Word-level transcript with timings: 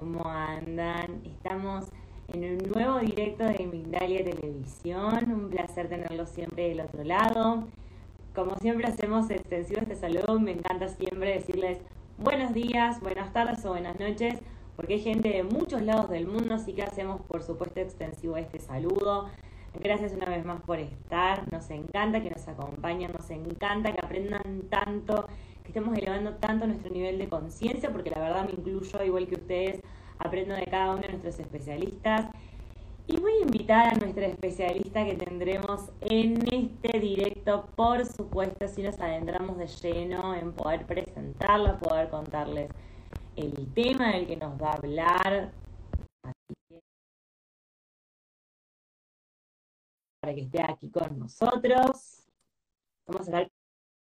¿Cómo 0.00 0.26
andan? 0.26 1.20
Estamos 1.26 1.84
en 2.32 2.44
un 2.44 2.70
nuevo 2.70 3.00
directo 3.00 3.44
de 3.44 3.66
Mindalia 3.66 4.24
Televisión. 4.24 5.30
Un 5.30 5.50
placer 5.50 5.90
tenerlos 5.90 6.30
siempre 6.30 6.70
del 6.70 6.80
otro 6.80 7.04
lado. 7.04 7.64
Como 8.34 8.56
siempre 8.56 8.86
hacemos 8.86 9.28
extensivo 9.28 9.82
este 9.82 9.96
saludo, 9.96 10.40
me 10.40 10.52
encanta 10.52 10.88
siempre 10.88 11.34
decirles 11.34 11.80
buenos 12.16 12.54
días, 12.54 12.98
buenas 13.02 13.30
tardes 13.34 13.62
o 13.66 13.72
buenas 13.72 14.00
noches, 14.00 14.38
porque 14.74 14.94
hay 14.94 15.00
gente 15.00 15.28
de 15.28 15.42
muchos 15.42 15.82
lados 15.82 16.08
del 16.08 16.26
mundo, 16.26 16.54
así 16.54 16.72
que 16.72 16.82
hacemos 16.82 17.20
por 17.20 17.42
supuesto 17.42 17.80
extensivo 17.80 18.38
este 18.38 18.58
saludo. 18.58 19.28
Gracias 19.78 20.14
una 20.14 20.30
vez 20.30 20.46
más 20.46 20.62
por 20.62 20.78
estar, 20.78 21.52
nos 21.52 21.68
encanta 21.68 22.22
que 22.22 22.30
nos 22.30 22.48
acompañen, 22.48 23.12
nos 23.12 23.28
encanta 23.28 23.92
que 23.92 24.00
aprendan 24.00 24.62
tanto 24.70 25.26
estemos 25.70 25.96
elevando 25.96 26.34
tanto 26.34 26.66
nuestro 26.66 26.92
nivel 26.92 27.18
de 27.18 27.28
conciencia, 27.28 27.90
porque 27.90 28.10
la 28.10 28.20
verdad 28.20 28.44
me 28.44 28.52
incluyo, 28.52 29.02
igual 29.04 29.26
que 29.26 29.36
ustedes, 29.36 29.80
aprendo 30.20 30.54
de 30.54 30.66
cada 30.66 30.92
uno 30.92 31.00
de 31.02 31.08
nuestros 31.08 31.38
especialistas. 31.38 32.30
Y 33.06 33.18
voy 33.18 33.32
a 33.32 33.42
invitar 33.42 33.92
a 33.92 33.96
nuestra 33.96 34.26
especialista 34.26 35.04
que 35.04 35.14
tendremos 35.14 35.90
en 36.00 36.46
este 36.52 37.00
directo, 37.00 37.66
por 37.74 38.06
supuesto, 38.06 38.68
si 38.68 38.82
nos 38.82 39.00
adentramos 39.00 39.58
de 39.58 39.66
lleno 39.66 40.34
en 40.34 40.52
poder 40.52 40.86
presentarla, 40.86 41.78
poder 41.78 42.08
contarles 42.08 42.70
el 43.34 43.72
tema 43.74 44.12
del 44.12 44.26
que 44.26 44.36
nos 44.36 44.60
va 44.62 44.70
a 44.70 44.76
hablar. 44.76 45.52
Así 46.22 46.54
que, 46.68 46.80
para 50.20 50.34
que 50.34 50.42
esté 50.42 50.62
aquí 50.62 50.90
con 50.90 51.18
nosotros. 51.18 52.28
Vamos 53.06 53.28
a 53.28 53.30
hablar 53.32 53.50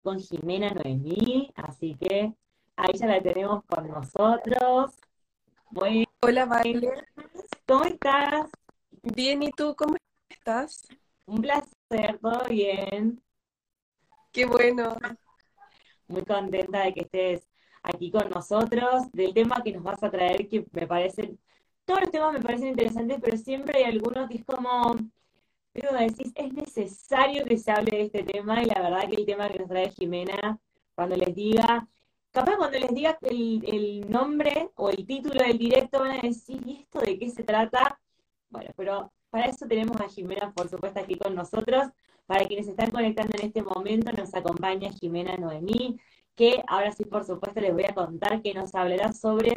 con 0.02 0.18
Jimena 0.18 0.70
Noemí, 0.70 1.50
así 1.54 1.94
que 1.94 2.34
ahí 2.76 2.92
ya 2.94 3.06
la 3.06 3.22
tenemos 3.22 3.64
con 3.64 3.88
nosotros. 3.88 5.07
Hola, 5.74 6.46
Vale. 6.46 6.90
¿Cómo 7.66 7.84
estás? 7.84 8.50
Bien, 9.02 9.42
¿y 9.42 9.50
tú 9.50 9.74
cómo 9.76 9.96
estás? 10.28 10.86
Un 11.26 11.42
placer, 11.42 12.18
todo 12.20 12.44
bien. 12.48 13.22
Qué 14.32 14.46
bueno. 14.46 14.96
Muy 16.06 16.24
contenta 16.24 16.84
de 16.84 16.94
que 16.94 17.00
estés 17.02 17.48
aquí 17.82 18.10
con 18.10 18.30
nosotros, 18.30 19.10
del 19.12 19.34
tema 19.34 19.62
que 19.62 19.72
nos 19.72 19.82
vas 19.82 20.02
a 20.02 20.10
traer, 20.10 20.48
que 20.48 20.64
me 20.72 20.86
parecen, 20.86 21.38
todos 21.84 22.00
los 22.00 22.10
temas 22.10 22.32
me 22.32 22.40
parecen 22.40 22.68
interesantes, 22.68 23.18
pero 23.22 23.36
siempre 23.36 23.78
hay 23.78 23.84
algunos 23.84 24.28
que 24.28 24.38
es 24.38 24.44
como, 24.44 24.96
pero 25.72 25.92
decís, 25.92 26.32
es 26.34 26.52
necesario 26.52 27.44
que 27.44 27.58
se 27.58 27.70
hable 27.70 27.96
de 27.96 28.02
este 28.04 28.22
tema 28.22 28.62
y 28.62 28.66
la 28.66 28.80
verdad 28.80 29.08
que 29.08 29.16
el 29.16 29.26
tema 29.26 29.48
que 29.50 29.58
nos 29.58 29.68
trae 29.68 29.90
Jimena, 29.90 30.58
cuando 30.94 31.16
les 31.16 31.34
diga, 31.34 31.86
capaz 32.38 32.56
cuando 32.56 32.78
les 32.78 32.94
diga 32.94 33.18
el, 33.22 33.64
el 33.66 34.10
nombre 34.10 34.70
o 34.76 34.90
el 34.90 35.04
título 35.04 35.42
del 35.42 35.58
directo 35.58 35.98
van 36.00 36.12
a 36.18 36.20
decir, 36.20 36.60
¿y 36.64 36.80
esto 36.82 37.00
de 37.00 37.18
qué 37.18 37.30
se 37.30 37.42
trata? 37.42 37.98
Bueno, 38.48 38.70
pero 38.76 39.12
para 39.30 39.46
eso 39.46 39.66
tenemos 39.66 40.00
a 40.00 40.08
Jimena, 40.08 40.52
por 40.52 40.68
supuesto, 40.68 41.00
aquí 41.00 41.16
con 41.16 41.34
nosotros. 41.34 41.88
Para 42.26 42.44
quienes 42.44 42.68
están 42.68 42.90
conectando 42.90 43.36
en 43.38 43.46
este 43.46 43.62
momento, 43.62 44.12
nos 44.12 44.32
acompaña 44.34 44.92
Jimena 44.92 45.36
Noemí, 45.36 45.98
que 46.36 46.62
ahora 46.68 46.92
sí, 46.92 47.04
por 47.04 47.24
supuesto, 47.24 47.60
les 47.60 47.72
voy 47.72 47.84
a 47.84 47.94
contar 47.94 48.40
que 48.40 48.54
nos 48.54 48.74
hablará 48.74 49.12
sobre 49.12 49.54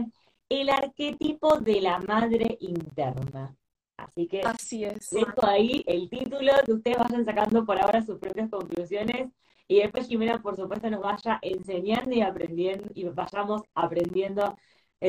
el 0.49 0.69
arquetipo 0.69 1.59
de 1.59 1.81
la 1.81 1.99
madre 1.99 2.57
interna. 2.61 3.55
Así 3.95 4.27
que 4.27 4.41
Así 4.41 4.85
es. 4.85 5.11
dejo 5.11 5.45
ahí 5.45 5.83
el 5.85 6.09
título, 6.09 6.53
que 6.65 6.73
ustedes 6.73 6.97
vayan 6.97 7.25
sacando 7.25 7.63
por 7.65 7.79
ahora 7.79 8.01
sus 8.01 8.17
propias 8.17 8.49
conclusiones 8.49 9.29
y 9.71 9.79
después 9.79 10.05
Jimena, 10.09 10.41
por 10.41 10.57
supuesto, 10.57 10.89
nos 10.89 10.99
vaya 10.99 11.39
enseñando 11.41 12.13
y 12.13 12.19
aprendiendo 12.19 12.89
y 12.93 13.05
vayamos 13.05 13.61
aprendiendo 13.73 14.57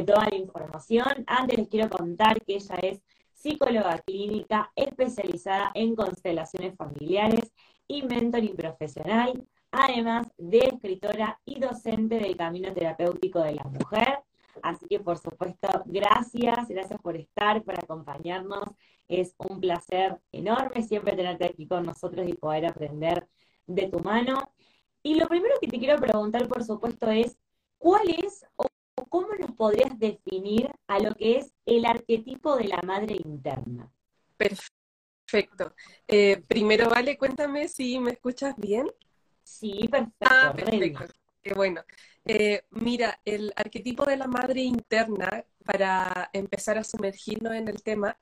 toda 0.07 0.29
la 0.31 0.37
información. 0.37 1.25
Antes 1.27 1.59
les 1.59 1.69
quiero 1.69 1.91
contar 1.91 2.41
que 2.45 2.55
ella 2.55 2.77
es 2.77 3.03
psicóloga 3.33 3.99
clínica 4.07 4.71
especializada 4.77 5.73
en 5.75 5.97
constelaciones 5.97 6.77
familiares 6.77 7.53
y 7.89 8.05
mentoring 8.05 8.55
profesional, 8.55 9.45
además 9.73 10.29
de 10.39 10.59
escritora 10.59 11.41
y 11.45 11.59
docente 11.59 12.21
del 12.21 12.37
camino 12.37 12.73
terapéutico 12.73 13.41
de 13.41 13.57
la 13.57 13.65
mujer. 13.65 14.21
Así 14.63 14.87
que, 14.87 15.01
por 15.01 15.19
supuesto, 15.19 15.83
gracias, 15.87 16.69
gracias 16.69 17.01
por 17.03 17.17
estar, 17.17 17.65
por 17.65 17.75
acompañarnos. 17.75 18.69
Es 19.09 19.35
un 19.39 19.59
placer 19.59 20.21
enorme 20.31 20.85
siempre 20.85 21.17
tenerte 21.17 21.47
aquí 21.47 21.67
con 21.67 21.83
nosotros 21.83 22.29
y 22.29 22.35
poder 22.35 22.67
aprender 22.67 23.27
de 23.75 23.89
tu 23.89 24.01
mano. 24.01 24.53
Y 25.03 25.15
lo 25.15 25.27
primero 25.29 25.55
que 25.61 25.69
te 25.69 25.79
quiero 25.79 26.01
preguntar, 26.01 26.47
por 26.49 26.65
supuesto, 26.65 27.11
es 27.11 27.37
cuál 27.79 28.09
es 28.11 28.45
o 28.57 28.67
cómo 29.09 29.29
nos 29.35 29.53
podrías 29.53 29.99
definir 29.99 30.71
a 30.87 30.99
lo 30.99 31.15
que 31.15 31.39
es 31.39 31.53
el 31.67 31.85
arquetipo 31.85 32.57
de 32.57 32.65
la 32.65 32.81
madre 32.83 33.17
interna. 33.25 33.91
Perfecto. 34.37 35.75
Eh, 36.07 36.43
primero, 36.47 36.89
Vale, 36.89 37.17
cuéntame 37.17 37.69
si 37.69 37.99
me 37.99 38.13
escuchas 38.13 38.55
bien. 38.57 38.91
Sí, 39.43 39.89
perfecto. 39.91 40.27
Ah, 40.31 40.53
perfecto. 40.55 41.05
Qué 41.43 41.55
bueno. 41.55 41.83
Eh, 42.25 42.63
mira, 42.71 43.21
el 43.25 43.53
arquetipo 43.57 44.05
de 44.05 44.17
la 44.17 44.29
madre 44.29 44.61
interna, 44.61 45.45
para 45.65 46.31
empezar 46.33 46.79
a 46.79 46.85
sumergirnos 46.85 47.55
en 47.55 47.69
el 47.69 47.83
tema, 47.83 48.17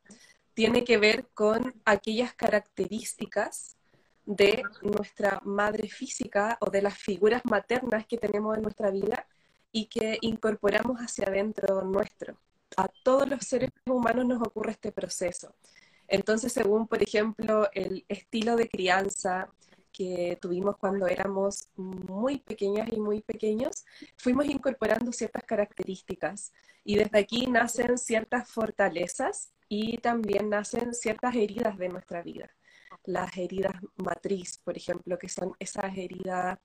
tiene 0.55 0.85
que 0.85 0.99
ver 0.99 1.29
con 1.35 1.75
aquellas 1.85 2.35
características 2.35 3.77
de 4.31 4.63
nuestra 4.83 5.41
madre 5.45 5.89
física 5.89 6.57
o 6.61 6.71
de 6.71 6.83
las 6.83 6.97
figuras 6.97 7.43
maternas 7.45 8.07
que 8.07 8.17
tenemos 8.17 8.57
en 8.57 8.63
nuestra 8.63 8.91
vida 8.91 9.27
y 9.73 9.87
que 9.87 10.19
incorporamos 10.21 10.99
hacia 10.99 11.27
adentro 11.27 11.83
nuestro. 11.83 12.39
A 12.77 12.87
todos 13.03 13.29
los 13.29 13.45
seres 13.45 13.71
humanos 13.87 14.25
nos 14.27 14.41
ocurre 14.41 14.71
este 14.71 14.93
proceso. 14.93 15.53
Entonces, 16.07 16.53
según, 16.53 16.87
por 16.87 17.03
ejemplo, 17.03 17.69
el 17.73 18.05
estilo 18.09 18.55
de 18.55 18.69
crianza, 18.69 19.49
que 19.93 20.39
tuvimos 20.41 20.77
cuando 20.77 21.09
éramos 21.09 21.69
muy 21.75 22.39
pequeñas 22.39 22.89
y 22.93 23.01
muy 23.01 23.23
pequeños, 23.23 23.85
fuimos 24.17 24.47
incorporando 24.47 25.13
ciertas 25.13 25.43
características 25.43 26.53
y 26.85 26.95
desde 26.95 27.19
aquí 27.19 27.49
nacen 27.49 27.99
ciertas 27.99 28.49
fortalezas 28.49 29.53
y 29.69 29.99
también 29.99 30.51
nacen 30.51 30.95
ciertas 30.95 31.35
heridas 31.35 31.77
de 31.79 31.89
nuestra 31.89 32.23
vida. 32.23 32.49
Las 33.05 33.37
heridas 33.37 33.75
matriz, 33.97 34.59
por 34.65 34.77
ejemplo, 34.77 35.19
que 35.19 35.29
son 35.29 35.55
esas 35.59 35.97
heridas 35.97 36.59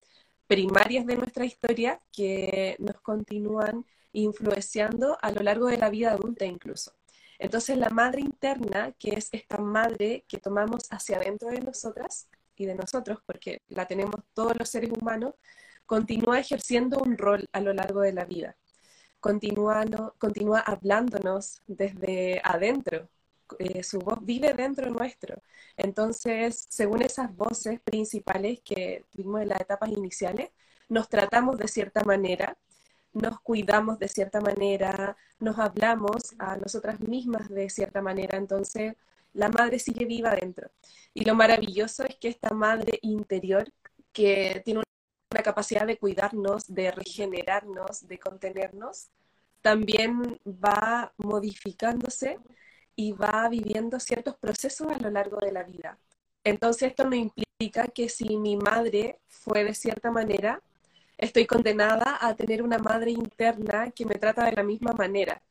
primarias 0.47 1.05
de 1.05 1.15
nuestra 1.17 1.45
historia 1.45 1.99
que 2.11 2.75
nos 2.79 3.01
continúan 3.01 3.85
influenciando 4.13 5.17
a 5.21 5.31
lo 5.31 5.41
largo 5.41 5.67
de 5.67 5.77
la 5.77 5.89
vida 5.89 6.11
adulta 6.11 6.45
incluso. 6.45 6.93
Entonces 7.39 7.77
la 7.77 7.89
madre 7.89 8.21
interna, 8.21 8.93
que 8.93 9.11
es 9.11 9.29
esta 9.31 9.57
madre 9.57 10.23
que 10.27 10.37
tomamos 10.37 10.83
hacia 10.89 11.17
adentro 11.17 11.49
de 11.49 11.59
nosotras, 11.59 12.29
y 12.55 12.65
de 12.65 12.75
nosotros, 12.75 13.19
porque 13.25 13.61
la 13.67 13.85
tenemos 13.85 14.15
todos 14.33 14.53
los 14.57 14.69
seres 14.69 14.91
humanos, 14.91 15.35
continúa 15.85 16.39
ejerciendo 16.39 16.99
un 16.99 17.17
rol 17.17 17.47
a 17.51 17.61
lo 17.61 17.73
largo 17.73 18.01
de 18.01 18.13
la 18.13 18.25
vida. 18.25 18.55
Continúa, 19.19 19.83
continúa 20.17 20.59
hablándonos 20.59 21.61
desde 21.67 22.41
adentro. 22.43 23.09
Eh, 23.59 23.83
su 23.83 23.99
voz 23.99 24.19
vive 24.23 24.53
dentro 24.53 24.89
nuestro. 24.89 25.41
Entonces, 25.77 26.65
según 26.69 27.01
esas 27.01 27.35
voces 27.35 27.79
principales 27.81 28.61
que 28.61 29.05
tuvimos 29.11 29.41
en 29.41 29.49
las 29.49 29.61
etapas 29.61 29.89
iniciales, 29.89 30.49
nos 30.89 31.09
tratamos 31.09 31.57
de 31.57 31.67
cierta 31.67 32.03
manera, 32.03 32.57
nos 33.13 33.39
cuidamos 33.41 33.99
de 33.99 34.07
cierta 34.07 34.41
manera, 34.41 35.15
nos 35.39 35.57
hablamos 35.59 36.23
a 36.39 36.57
nosotras 36.57 36.99
mismas 36.99 37.49
de 37.49 37.69
cierta 37.69 38.01
manera. 38.01 38.37
Entonces, 38.37 38.95
la 39.33 39.49
madre 39.49 39.79
sigue 39.79 40.05
viva 40.05 40.35
dentro. 40.35 40.69
Y 41.13 41.25
lo 41.25 41.35
maravilloso 41.35 42.03
es 42.03 42.15
que 42.17 42.29
esta 42.29 42.51
madre 42.53 42.99
interior, 43.01 43.71
que 44.11 44.61
tiene 44.65 44.81
una 45.31 45.43
capacidad 45.43 45.85
de 45.85 45.97
cuidarnos, 45.97 46.73
de 46.73 46.91
regenerarnos, 46.91 48.07
de 48.07 48.19
contenernos, 48.19 49.09
también 49.61 50.39
va 50.45 51.13
modificándose 51.17 52.39
y 52.95 53.11
va 53.13 53.47
viviendo 53.49 53.99
ciertos 53.99 54.35
procesos 54.37 54.87
a 54.87 54.97
lo 54.97 55.09
largo 55.09 55.37
de 55.37 55.51
la 55.51 55.63
vida. 55.63 55.97
Entonces 56.43 56.89
esto 56.89 57.05
no 57.05 57.15
implica 57.15 57.87
que 57.87 58.09
si 58.09 58.37
mi 58.37 58.55
madre 58.57 59.19
fue 59.27 59.63
de 59.63 59.73
cierta 59.73 60.11
manera, 60.11 60.61
estoy 61.17 61.45
condenada 61.45 62.17
a 62.21 62.35
tener 62.35 62.61
una 62.61 62.77
madre 62.77 63.11
interna 63.11 63.91
que 63.91 64.05
me 64.05 64.15
trata 64.15 64.45
de 64.45 64.53
la 64.53 64.63
misma 64.63 64.93
manera 64.93 65.41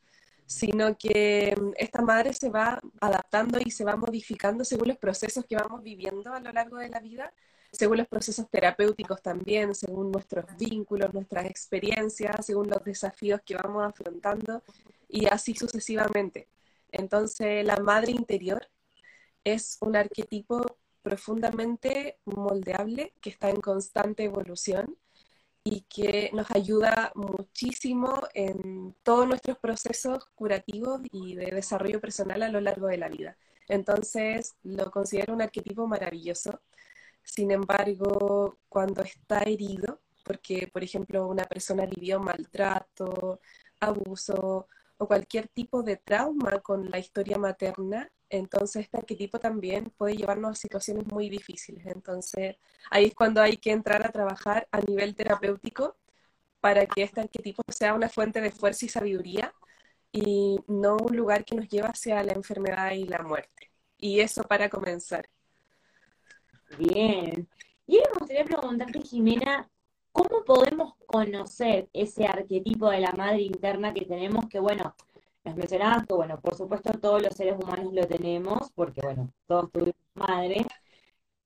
sino 0.46 0.96
que 0.96 1.54
mm, 1.58 1.72
esta 1.76 2.02
madre 2.02 2.32
se 2.32 2.50
va 2.50 2.80
adaptando 3.00 3.58
y 3.64 3.70
se 3.70 3.84
va 3.84 3.96
modificando 3.96 4.64
según 4.64 4.88
los 4.88 4.98
procesos 4.98 5.44
que 5.46 5.56
vamos 5.56 5.82
viviendo 5.82 6.32
a 6.32 6.40
lo 6.40 6.52
largo 6.52 6.76
de 6.78 6.88
la 6.88 7.00
vida, 7.00 7.32
según 7.72 7.98
los 7.98 8.06
procesos 8.08 8.48
terapéuticos 8.50 9.20
también, 9.22 9.74
según 9.74 10.12
nuestros 10.12 10.44
vínculos, 10.58 11.12
nuestras 11.12 11.46
experiencias, 11.46 12.46
según 12.46 12.68
los 12.68 12.84
desafíos 12.84 13.40
que 13.44 13.56
vamos 13.56 13.84
afrontando 13.84 14.62
y 15.08 15.26
así 15.26 15.54
sucesivamente. 15.54 16.46
Entonces, 16.94 17.64
la 17.64 17.76
madre 17.76 18.12
interior 18.12 18.66
es 19.44 19.78
un 19.80 19.96
arquetipo 19.96 20.78
profundamente 21.02 22.18
moldeable 22.24 23.12
que 23.20 23.30
está 23.30 23.50
en 23.50 23.60
constante 23.60 24.24
evolución 24.24 24.96
y 25.64 25.82
que 25.82 26.30
nos 26.34 26.50
ayuda 26.50 27.12
muchísimo 27.14 28.22
en 28.34 28.94
todos 29.02 29.26
nuestros 29.26 29.58
procesos 29.58 30.26
curativos 30.34 31.00
y 31.12 31.34
de 31.36 31.46
desarrollo 31.46 32.00
personal 32.00 32.42
a 32.42 32.48
lo 32.50 32.60
largo 32.60 32.86
de 32.86 32.98
la 32.98 33.08
vida. 33.08 33.36
Entonces, 33.68 34.54
lo 34.62 34.90
considero 34.90 35.34
un 35.34 35.42
arquetipo 35.42 35.86
maravilloso. 35.86 36.60
Sin 37.22 37.50
embargo, 37.50 38.58
cuando 38.68 39.02
está 39.02 39.40
herido, 39.40 40.00
porque, 40.24 40.68
por 40.72 40.84
ejemplo, 40.84 41.26
una 41.26 41.44
persona 41.44 41.86
vivió 41.86 42.20
maltrato, 42.20 43.40
abuso 43.80 44.68
o 44.98 45.06
cualquier 45.06 45.48
tipo 45.48 45.82
de 45.82 45.96
trauma 45.96 46.60
con 46.60 46.90
la 46.90 46.98
historia 46.98 47.38
materna, 47.38 48.10
entonces 48.28 48.84
este 48.84 48.98
arquetipo 48.98 49.38
también 49.38 49.92
puede 49.96 50.16
llevarnos 50.16 50.52
a 50.52 50.54
situaciones 50.54 51.06
muy 51.06 51.28
difíciles. 51.28 51.86
Entonces 51.86 52.56
ahí 52.90 53.06
es 53.06 53.14
cuando 53.14 53.40
hay 53.42 53.56
que 53.56 53.72
entrar 53.72 54.06
a 54.06 54.12
trabajar 54.12 54.68
a 54.72 54.80
nivel 54.80 55.14
terapéutico 55.14 55.96
para 56.60 56.86
que 56.86 57.02
este 57.02 57.20
arquetipo 57.20 57.62
sea 57.68 57.94
una 57.94 58.08
fuente 58.08 58.40
de 58.40 58.50
fuerza 58.50 58.86
y 58.86 58.88
sabiduría 58.88 59.54
y 60.12 60.58
no 60.68 60.96
un 60.96 61.16
lugar 61.16 61.44
que 61.44 61.56
nos 61.56 61.68
lleva 61.68 61.88
hacia 61.88 62.22
la 62.22 62.32
enfermedad 62.32 62.92
y 62.92 63.04
la 63.04 63.18
muerte. 63.22 63.70
Y 63.98 64.20
eso 64.20 64.42
para 64.44 64.68
comenzar. 64.68 65.28
Bien. 66.78 67.48
Y 67.86 67.98
me 67.98 68.18
gustaría 68.18 68.44
preguntarte, 68.44 69.00
Jimena, 69.02 69.68
¿cómo 70.14 70.44
podemos 70.44 70.94
conocer 71.06 71.90
ese 71.92 72.26
arquetipo 72.26 72.90
de 72.90 73.00
la 73.00 73.12
madre 73.12 73.42
interna 73.42 73.92
que 73.94 74.06
tenemos 74.06 74.46
que, 74.48 74.60
bueno, 74.60 74.94
nos 75.44 75.56
mencionabas 75.56 76.06
que, 76.06 76.14
bueno, 76.14 76.40
por 76.40 76.54
supuesto 76.56 76.92
todos 77.00 77.22
los 77.22 77.34
seres 77.34 77.56
humanos 77.62 77.92
lo 77.92 78.06
tenemos, 78.06 78.70
porque, 78.74 79.00
bueno, 79.02 79.32
todos 79.46 79.70
tuvimos 79.72 79.96
madre. 80.14 80.66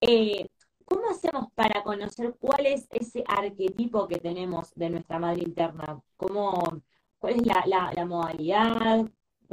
Eh, 0.01 0.49
¿Cómo 0.85 1.09
hacemos 1.11 1.53
para 1.55 1.83
conocer 1.85 2.37
cuál 2.41 2.67
es 2.67 2.87
ese 2.91 3.25
arquetipo 3.29 4.09
que 4.09 4.19
tenemos 4.19 4.73
de 4.75 4.91
nuestra 4.91 5.19
madre 5.19 5.43
interna? 5.43 6.01
¿Cómo, 6.17 6.83
¿Cuál 7.19 7.35
es 7.37 7.47
la, 7.47 8.05
modalidad? 8.07 9.07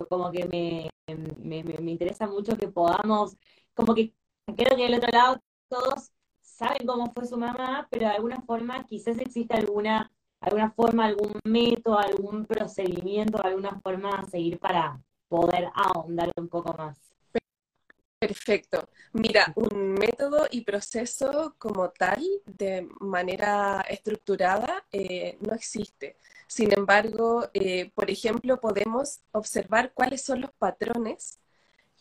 Como 0.10 0.32
que 0.32 0.46
me, 0.46 0.90
me, 1.38 1.64
me 1.64 1.92
interesa 1.92 2.28
mucho 2.28 2.58
que 2.58 2.68
podamos, 2.68 3.38
como 3.74 3.94
que 3.96 4.14
creo 4.58 4.76
que 4.78 4.84
del 4.84 4.96
otro 4.96 5.10
lado 5.12 5.42
todos 5.70 6.12
saben 6.56 6.88
cómo 6.88 7.12
fue 7.14 7.26
su 7.26 7.38
mamá, 7.38 7.88
pero 7.90 8.08
de 8.08 8.14
alguna 8.14 8.42
forma 8.42 8.86
quizás 8.86 9.18
existe 9.20 9.56
alguna 9.56 10.12
alguna 10.46 10.72
forma, 10.72 11.06
algún 11.06 11.40
método, 11.44 11.98
algún 11.98 12.46
procedimiento, 12.46 13.44
alguna 13.44 13.80
forma 13.82 14.12
a 14.20 14.26
seguir 14.26 14.60
para 14.60 15.02
poder 15.28 15.70
ahondar 15.74 16.32
un 16.38 16.48
poco 16.48 16.74
más. 16.74 16.98
Perfecto. 18.20 18.90
Mira, 19.14 19.54
un 19.56 19.94
método 19.94 20.48
y 20.50 20.62
proceso 20.62 21.56
como 21.58 21.90
tal, 21.90 22.24
de 22.46 22.88
manera 23.00 23.82
estructurada, 23.90 24.86
eh, 24.92 25.38
no 25.42 25.54
existe. 25.54 26.18
Sin 26.48 26.72
embargo, 26.72 27.50
eh, 27.54 27.92
por 27.94 28.10
ejemplo, 28.10 28.60
podemos 28.60 29.22
observar 29.32 29.94
cuáles 29.94 30.24
son 30.24 30.42
los 30.42 30.52
patrones 30.54 31.40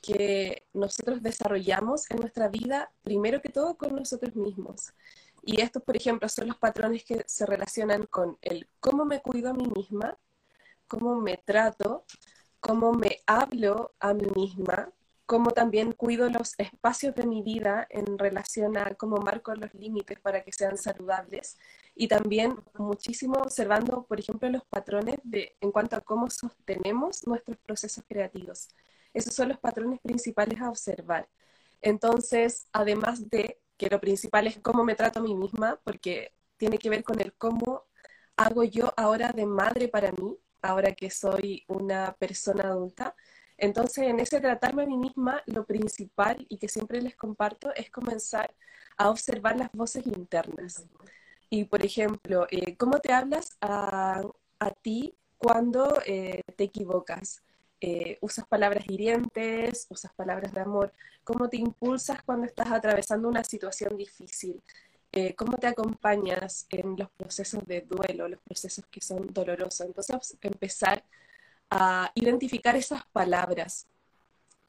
que 0.04 0.66
nosotros 0.74 1.22
desarrollamos 1.22 2.10
en 2.10 2.18
nuestra 2.18 2.48
vida, 2.48 2.90
primero 3.02 3.40
que 3.40 3.48
todo 3.48 3.76
con 3.76 3.94
nosotros 3.94 4.36
mismos. 4.36 4.92
Y 5.42 5.60
estos, 5.60 5.82
por 5.82 5.96
ejemplo, 5.96 6.28
son 6.28 6.48
los 6.48 6.58
patrones 6.58 7.04
que 7.04 7.24
se 7.26 7.46
relacionan 7.46 8.06
con 8.06 8.38
el 8.42 8.68
cómo 8.80 9.04
me 9.04 9.20
cuido 9.20 9.50
a 9.50 9.54
mí 9.54 9.66
misma, 9.74 10.18
cómo 10.86 11.20
me 11.20 11.38
trato, 11.38 12.04
cómo 12.60 12.92
me 12.92 13.20
hablo 13.26 13.94
a 14.00 14.12
mí 14.14 14.26
misma, 14.34 14.90
cómo 15.26 15.52
también 15.52 15.92
cuido 15.92 16.28
los 16.28 16.54
espacios 16.58 17.14
de 17.14 17.26
mi 17.26 17.42
vida 17.42 17.86
en 17.90 18.18
relación 18.18 18.76
a 18.76 18.94
cómo 18.94 19.16
marco 19.16 19.54
los 19.54 19.72
límites 19.74 20.20
para 20.20 20.42
que 20.44 20.52
sean 20.52 20.76
saludables 20.76 21.58
y 21.94 22.08
también 22.08 22.56
muchísimo 22.74 23.38
observando, 23.38 24.04
por 24.04 24.20
ejemplo, 24.20 24.48
los 24.50 24.64
patrones 24.64 25.16
de, 25.24 25.56
en 25.60 25.72
cuanto 25.72 25.96
a 25.96 26.00
cómo 26.02 26.28
sostenemos 26.28 27.26
nuestros 27.26 27.56
procesos 27.58 28.04
creativos. 28.06 28.68
Esos 29.14 29.34
son 29.34 29.48
los 29.48 29.58
patrones 29.58 30.00
principales 30.00 30.60
a 30.60 30.68
observar. 30.68 31.28
Entonces, 31.80 32.66
además 32.72 33.28
de 33.30 33.60
que 33.76 33.88
lo 33.88 34.00
principal 34.00 34.46
es 34.46 34.58
cómo 34.58 34.84
me 34.84 34.94
trato 34.94 35.20
a 35.20 35.22
mí 35.22 35.34
misma, 35.34 35.80
porque 35.84 36.34
tiene 36.56 36.78
que 36.78 36.90
ver 36.90 37.04
con 37.04 37.20
el 37.20 37.32
cómo 37.34 37.84
hago 38.36 38.64
yo 38.64 38.92
ahora 38.96 39.32
de 39.32 39.46
madre 39.46 39.88
para 39.88 40.12
mí, 40.12 40.36
ahora 40.62 40.92
que 40.92 41.10
soy 41.10 41.64
una 41.68 42.14
persona 42.18 42.64
adulta. 42.64 43.14
Entonces, 43.56 44.04
en 44.04 44.18
ese 44.20 44.40
tratarme 44.40 44.82
a 44.82 44.86
mí 44.86 44.96
misma, 44.96 45.42
lo 45.46 45.64
principal 45.64 46.44
y 46.48 46.58
que 46.58 46.68
siempre 46.68 47.00
les 47.00 47.16
comparto 47.16 47.72
es 47.74 47.90
comenzar 47.90 48.54
a 48.96 49.10
observar 49.10 49.56
las 49.56 49.70
voces 49.72 50.06
internas. 50.06 50.86
Y, 51.50 51.64
por 51.64 51.84
ejemplo, 51.84 52.46
eh, 52.50 52.76
¿cómo 52.76 52.98
te 53.00 53.12
hablas 53.12 53.56
a, 53.60 54.22
ti 54.82 55.14
cuando 55.36 56.00
eh, 56.06 56.40
te 56.56 56.64
equivocas? 56.64 57.42
Eh, 57.86 58.16
usas 58.22 58.46
palabras 58.46 58.86
hirientes, 58.88 59.86
usas 59.90 60.10
palabras 60.14 60.54
de 60.54 60.60
amor, 60.62 60.90
cómo 61.22 61.50
te 61.50 61.58
impulsas 61.58 62.22
cuando 62.22 62.46
estás 62.46 62.70
atravesando 62.72 63.28
una 63.28 63.44
situación 63.44 63.94
difícil, 63.98 64.62
eh, 65.12 65.34
cómo 65.34 65.58
te 65.58 65.66
acompañas 65.66 66.66
en 66.70 66.96
los 66.96 67.10
procesos 67.10 67.62
de 67.66 67.82
duelo, 67.82 68.26
los 68.26 68.40
procesos 68.40 68.86
que 68.90 69.02
son 69.02 69.26
dolorosos. 69.34 69.86
Entonces, 69.86 70.38
empezar 70.40 71.04
a 71.68 72.10
identificar 72.14 72.74
esas 72.74 73.04
palabras. 73.12 73.86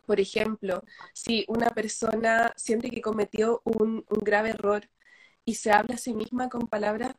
Por 0.06 0.20
ejemplo, 0.20 0.84
si 1.14 1.46
una 1.48 1.70
persona 1.70 2.54
siente 2.58 2.90
que 2.90 3.02
cometió 3.02 3.62
un, 3.64 4.04
grave 4.10 4.50
error 4.50 4.90
y 5.46 5.56
se 5.56 5.72
habla 5.72 5.96
a 5.96 5.98
sí 5.98 6.14
misma 6.14 6.50
con 6.50 6.68
palabras 6.68 7.16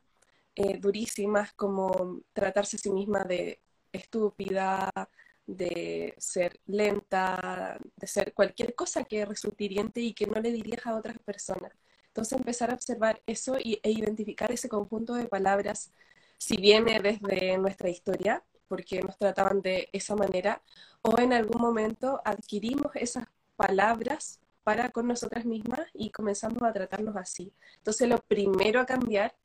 eh, 0.57 0.79
durísimas 0.79 1.55
como 1.55 2.21
tratarse 2.35 2.77
a 2.77 2.81
sí 2.81 2.91
misma 2.91 3.25
de 3.25 3.61
estúpida, 3.93 4.91
de 5.47 6.15
ser 6.19 6.61
lenta, 6.67 7.79
de 7.97 8.07
ser 8.07 8.35
cualquier 8.35 8.75
cosa 8.75 9.05
que 9.05 9.25
resulte 9.25 9.65
hiriente 9.65 10.01
y 10.01 10.13
que 10.13 10.27
no 10.27 10.41
le 10.41 10.53
dirías 10.53 10.87
a 10.87 10.97
otras 10.97 11.19
personas. 11.21 11.73
Entonces 12.09 12.39
empezar 12.39 12.71
a 12.71 12.75
observar 12.75 13.23
eso 13.27 13.57
y, 13.59 13.79
e 13.83 13.91
identificar 13.91 14.51
ese 14.51 14.69
conjunto 14.69 15.15
de 15.15 15.27
palabras, 15.27 15.93
si 16.39 16.57
viene 16.57 17.01
desde 17.01 17.59
nuestra 17.59 17.89
historia, 17.89 18.43
porque 18.69 19.01
nos 19.01 19.19
trataban 19.19 19.63
de 19.63 19.89
esa 19.93 20.17
manera, 20.17 20.63
o 21.03 21.19
en 21.21 21.33
algún 21.33 21.61
momento 21.61 22.21
adquirimos 22.25 22.91
esas 22.95 23.27
palabras 23.57 24.41
para 24.65 24.91
con 24.91 25.07
nosotras 25.07 25.45
mismas 25.45 25.87
y 25.95 26.11
comenzamos 26.11 26.63
a 26.63 26.73
tratarnos 26.73 27.17
así. 27.17 27.53
Entonces 27.77 28.09
lo 28.09 28.19
primero 28.19 28.81
a 28.81 28.87
cambiar 28.87 29.37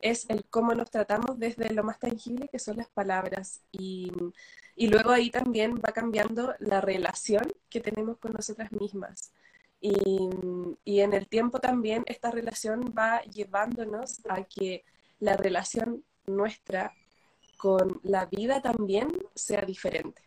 es 0.00 0.28
el 0.28 0.44
cómo 0.44 0.74
nos 0.74 0.90
tratamos 0.90 1.38
desde 1.38 1.72
lo 1.72 1.84
más 1.84 1.98
tangible 1.98 2.48
que 2.48 2.58
son 2.58 2.76
las 2.76 2.88
palabras 2.88 3.60
y, 3.72 4.12
y 4.76 4.88
luego 4.88 5.10
ahí 5.10 5.30
también 5.30 5.76
va 5.76 5.92
cambiando 5.92 6.54
la 6.60 6.80
relación 6.80 7.52
que 7.68 7.80
tenemos 7.80 8.18
con 8.18 8.32
nosotras 8.32 8.70
mismas. 8.72 9.32
Y, 9.80 9.92
y, 10.84 11.00
en 11.00 11.14
el 11.14 11.28
tiempo 11.28 11.60
también 11.60 12.02
esta 12.06 12.32
relación 12.32 12.92
va 12.98 13.22
llevándonos 13.22 14.20
a 14.28 14.42
que 14.42 14.84
la 15.20 15.36
relación 15.36 16.04
nuestra 16.26 16.92
con 17.58 18.00
la 18.02 18.26
vida 18.26 18.60
también 18.60 19.08
sea 19.34 19.62
diferente. 19.62 20.22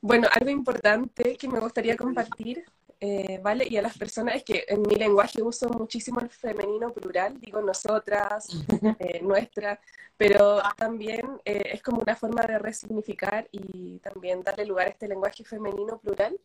Bueno, 0.00 0.28
algo 0.32 0.50
importante 0.50 1.36
que 1.36 1.48
me 1.48 1.60
gustaría 1.60 1.96
compartir 1.96 2.64
eh, 3.00 3.40
¿vale? 3.42 3.66
Y 3.68 3.76
a 3.76 3.82
las 3.82 3.96
personas, 3.98 4.36
es 4.36 4.44
que 4.44 4.64
en 4.68 4.82
mi 4.82 4.94
lenguaje 4.94 5.42
uso 5.42 5.68
muchísimo 5.68 6.20
el 6.20 6.30
femenino 6.30 6.92
plural, 6.92 7.40
digo 7.40 7.60
nosotras, 7.60 8.48
eh, 8.98 9.20
nuestra, 9.22 9.80
pero 10.16 10.60
también 10.76 11.40
eh, 11.44 11.70
es 11.72 11.82
como 11.82 12.00
una 12.00 12.16
forma 12.16 12.42
de 12.42 12.58
resignificar 12.58 13.48
y 13.52 13.98
también 13.98 14.42
darle 14.42 14.64
lugar 14.64 14.86
a 14.86 14.90
este 14.90 15.08
lenguaje 15.08 15.44
femenino 15.44 15.98
plural. 15.98 16.38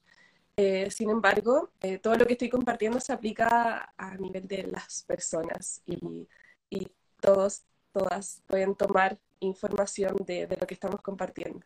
sin 0.89 1.09
embargo, 1.09 1.69
todo 2.01 2.15
lo 2.15 2.25
que 2.25 2.33
estoy 2.33 2.49
compartiendo 2.49 2.99
se 2.99 3.13
aplica 3.13 3.93
a 3.97 4.17
nivel 4.17 4.45
de 4.47 4.63
las 4.63 5.03
personas 5.03 5.81
y, 5.85 6.27
y 6.69 6.87
todos, 7.21 7.63
todas 7.93 8.41
pueden 8.45 8.75
tomar 8.75 9.17
información 9.39 10.17
de, 10.25 10.47
de 10.47 10.57
lo 10.57 10.67
que 10.67 10.73
estamos 10.73 11.01
compartiendo. 11.01 11.65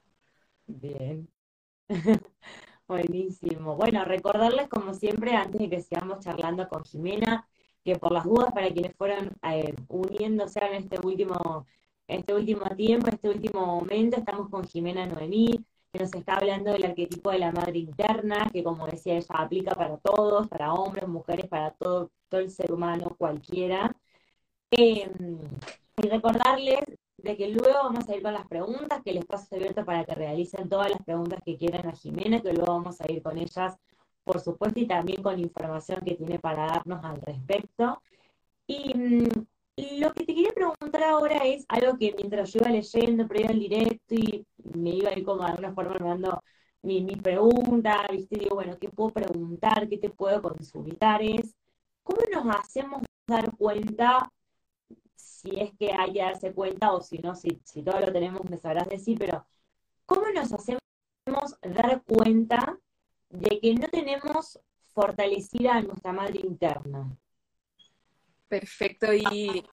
Bien. 0.68 1.28
Buenísimo. 2.88 3.76
Bueno, 3.76 4.04
recordarles 4.06 4.68
como 4.70 4.94
siempre, 4.94 5.36
antes 5.36 5.60
de 5.62 5.70
que 5.70 5.82
sigamos 5.82 6.20
charlando 6.20 6.68
con 6.68 6.84
Jimena, 6.84 7.48
que 7.84 7.96
por 7.98 8.12
las 8.12 8.26
dudas 8.26 8.54
para 8.54 8.70
quienes 8.72 8.96
fueron 8.96 9.32
eh, 9.44 9.74
uniéndose 9.88 10.60
en 10.60 10.74
este 10.76 11.00
último 11.06 11.66
este 12.08 12.34
último 12.34 12.66
tiempo, 12.76 13.08
este 13.10 13.30
último 13.30 13.66
momento, 13.66 14.18
estamos 14.18 14.50
con 14.50 14.66
Jimena 14.68 15.06
Noemí, 15.06 15.66
que 15.92 16.00
nos 16.00 16.14
está 16.14 16.36
hablando 16.36 16.72
del 16.72 16.86
arquetipo 16.86 17.32
de 17.32 17.40
la 17.40 17.52
madre 17.52 17.80
interna, 17.80 18.50
que 18.52 18.64
como 18.64 18.86
decía 18.88 19.16
ella, 19.16 19.26
aplica 19.36 19.76
para 19.76 19.98
todos, 19.98 20.48
para 20.50 20.74
hombres, 20.74 21.08
mujeres, 21.08 21.48
para 21.48 21.72
todo, 21.72 22.12
todo 22.30 22.42
el 22.42 22.52
ser 22.52 22.72
humano, 22.72 23.16
cualquiera. 23.18 23.96
Em, 24.72 25.40
y 25.98 26.10
recordarles 26.10 26.80
de 27.24 27.38
que 27.38 27.48
luego 27.50 27.80
vamos 27.84 28.08
a 28.10 28.16
ir 28.16 28.22
con 28.22 28.34
las 28.34 28.48
preguntas, 28.48 29.02
que 29.04 29.12
el 29.12 29.18
espacio 29.20 29.58
abierto 29.58 29.86
para 29.86 30.04
que 30.04 30.14
realicen 30.14 30.70
todas 30.70 30.92
las 30.92 31.02
preguntas 31.04 31.40
que 31.46 31.58
quieran 31.58 31.88
a 31.88 31.94
Jimena, 31.94 32.42
que 32.42 32.54
luego 32.54 32.74
vamos 32.74 33.00
a 33.02 33.10
ir 33.12 33.24
con 33.24 33.38
ellas, 33.38 33.78
por 34.26 34.42
supuesto, 34.42 34.80
y 34.80 34.88
también 34.88 35.24
con 35.24 35.40
información 35.40 36.02
que 36.06 36.16
tiene 36.16 36.38
para 36.40 36.68
darnos 36.68 37.04
al 37.04 37.22
respecto. 37.22 38.02
Y 38.68 38.94
mm, 38.98 39.30
lo 40.02 40.14
que 40.14 40.26
te 40.26 40.36
quería 40.36 40.52
preguntar 40.54 41.04
ahora 41.04 41.38
es 41.46 41.66
algo 41.70 41.98
que 41.98 42.14
mientras 42.18 42.52
yo 42.52 42.60
iba 42.62 42.72
leyendo, 42.72 43.26
iba 43.34 43.50
al 43.50 43.60
directo 43.60 44.16
y 44.16 44.46
me 44.76 44.92
iba 44.92 45.10
a 45.10 45.18
ir 45.18 45.24
como 45.26 45.44
de 45.44 45.52
alguna 45.52 45.74
forma 45.74 45.96
armando 45.96 46.44
mi, 46.82 47.02
mi 47.04 47.16
pregunta, 47.16 48.06
¿viste? 48.12 48.38
Digo, 48.38 48.56
bueno, 48.56 48.78
¿qué 48.80 48.90
puedo 48.90 49.12
preguntar? 49.12 49.88
¿Qué 49.88 49.98
te 49.98 50.10
puedo 50.10 50.42
consultar? 50.42 51.22
Es, 51.24 51.56
¿cómo 52.04 52.20
nos 52.34 52.56
hacemos 52.58 53.02
dar 53.28 53.56
cuenta 53.58 54.30
si 55.44 55.60
es 55.60 55.72
que 55.78 55.92
hay 55.92 56.14
que 56.14 56.20
darse 56.20 56.54
cuenta 56.54 56.94
o 56.94 57.02
si 57.02 57.18
no, 57.18 57.36
si, 57.36 57.60
si 57.66 57.84
todo 57.84 58.00
lo 58.00 58.12
tenemos, 58.14 58.50
me 58.50 58.58
sabrás 58.58 58.88
decir, 58.88 59.18
pero 59.20 59.46
¿cómo 60.06 60.30
nos 60.34 60.54
hacemos 60.54 60.80
dar 61.62 62.02
cuenta 62.04 62.78
de 63.30 63.60
que 63.60 63.74
no 63.76 63.88
tenemos 63.90 64.60
fortalecida 64.94 65.76
a 65.76 65.82
nuestra 65.82 66.14
madre 66.14 66.40
interna? 66.44 67.18
Perfecto, 68.48 69.14
y 69.14 69.66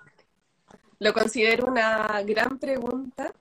lo 0.99 1.13
considero 1.13 1.67
una 1.67 2.23
gran 2.23 2.59
pregunta 2.59 3.33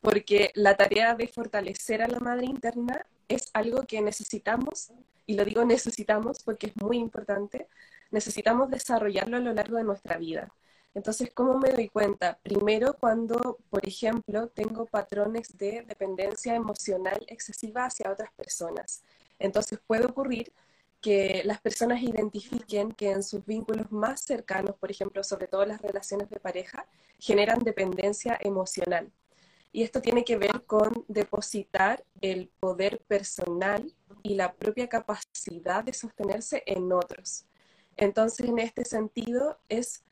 porque 0.00 0.50
la 0.54 0.76
tarea 0.76 1.14
de 1.14 1.28
fortalecer 1.28 2.02
a 2.02 2.08
la 2.08 2.20
madre 2.20 2.44
interna 2.44 3.06
es 3.26 3.48
algo 3.54 3.84
que 3.84 4.02
necesitamos, 4.02 4.92
y 5.24 5.34
lo 5.34 5.44
digo 5.46 5.64
necesitamos 5.64 6.42
porque 6.44 6.66
es 6.66 6.76
muy 6.76 6.98
importante, 6.98 7.68
necesitamos 8.10 8.68
desarrollarlo 8.68 9.38
a 9.38 9.40
lo 9.40 9.54
largo 9.54 9.78
de 9.78 9.84
nuestra 9.84 10.18
vida. 10.18 10.52
Entonces, 10.94 11.30
¿cómo 11.34 11.58
me 11.58 11.70
doy 11.70 11.88
cuenta? 11.88 12.38
Primero, 12.42 12.94
cuando, 12.94 13.58
por 13.68 13.86
ejemplo, 13.86 14.48
tengo 14.48 14.86
patrones 14.86 15.58
de 15.58 15.82
dependencia 15.82 16.54
emocional 16.54 17.18
excesiva 17.26 17.86
hacia 17.86 18.12
otras 18.12 18.32
personas. 18.32 19.02
Entonces, 19.40 19.80
puede 19.84 20.06
ocurrir 20.06 20.52
que 21.00 21.42
las 21.44 21.60
personas 21.60 22.00
identifiquen 22.00 22.92
que 22.92 23.10
en 23.10 23.22
sus 23.24 23.44
vínculos 23.44 23.90
más 23.90 24.22
cercanos, 24.22 24.76
por 24.76 24.90
ejemplo, 24.90 25.24
sobre 25.24 25.48
todo 25.48 25.66
las 25.66 25.82
relaciones 25.82 26.30
de 26.30 26.38
pareja, 26.38 26.86
generan 27.18 27.58
dependencia 27.58 28.38
emocional. 28.40 29.12
Y 29.72 29.82
esto 29.82 30.00
tiene 30.00 30.24
que 30.24 30.38
ver 30.38 30.64
con 30.64 31.04
depositar 31.08 32.04
el 32.20 32.48
poder 32.60 33.00
personal 33.08 33.92
y 34.22 34.36
la 34.36 34.54
propia 34.54 34.88
capacidad 34.88 35.82
de 35.82 35.92
sostenerse 35.92 36.62
en 36.64 36.92
otros. 36.92 37.46
Entonces, 37.96 38.48
en 38.48 38.60
este 38.60 38.84
sentido, 38.84 39.58
es 39.68 40.03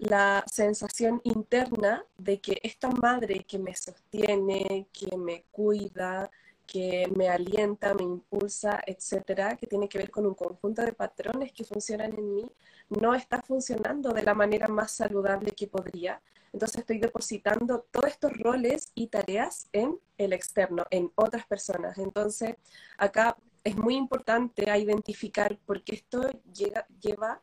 la 0.00 0.42
sensación 0.50 1.20
interna 1.24 2.04
de 2.16 2.40
que 2.40 2.58
esta 2.62 2.88
madre 2.88 3.44
que 3.44 3.58
me 3.58 3.76
sostiene, 3.76 4.88
que 4.92 5.14
me 5.18 5.44
cuida, 5.50 6.30
que 6.66 7.06
me 7.14 7.28
alienta, 7.28 7.92
me 7.92 8.04
impulsa, 8.04 8.80
etcétera, 8.86 9.56
que 9.56 9.66
tiene 9.66 9.88
que 9.88 9.98
ver 9.98 10.10
con 10.10 10.24
un 10.24 10.34
conjunto 10.34 10.82
de 10.82 10.94
patrones 10.94 11.52
que 11.52 11.64
funcionan 11.64 12.14
en 12.16 12.34
mí, 12.34 12.50
no 12.88 13.14
está 13.14 13.42
funcionando 13.42 14.12
de 14.14 14.22
la 14.22 14.34
manera 14.34 14.68
más 14.68 14.92
saludable 14.92 15.50
que 15.50 15.66
podría. 15.66 16.22
Entonces 16.52 16.80
estoy 16.80 16.98
depositando 16.98 17.86
todos 17.90 18.08
estos 18.10 18.32
roles 18.38 18.92
y 18.94 19.08
tareas 19.08 19.68
en 19.72 19.98
el 20.16 20.32
externo, 20.32 20.84
en 20.90 21.12
otras 21.14 21.46
personas. 21.46 21.98
Entonces 21.98 22.56
acá 22.96 23.36
es 23.64 23.76
muy 23.76 23.96
importante 23.96 24.64
identificar 24.78 25.58
por 25.66 25.84
qué 25.84 25.96
esto 25.96 26.22
lleva 26.54 27.42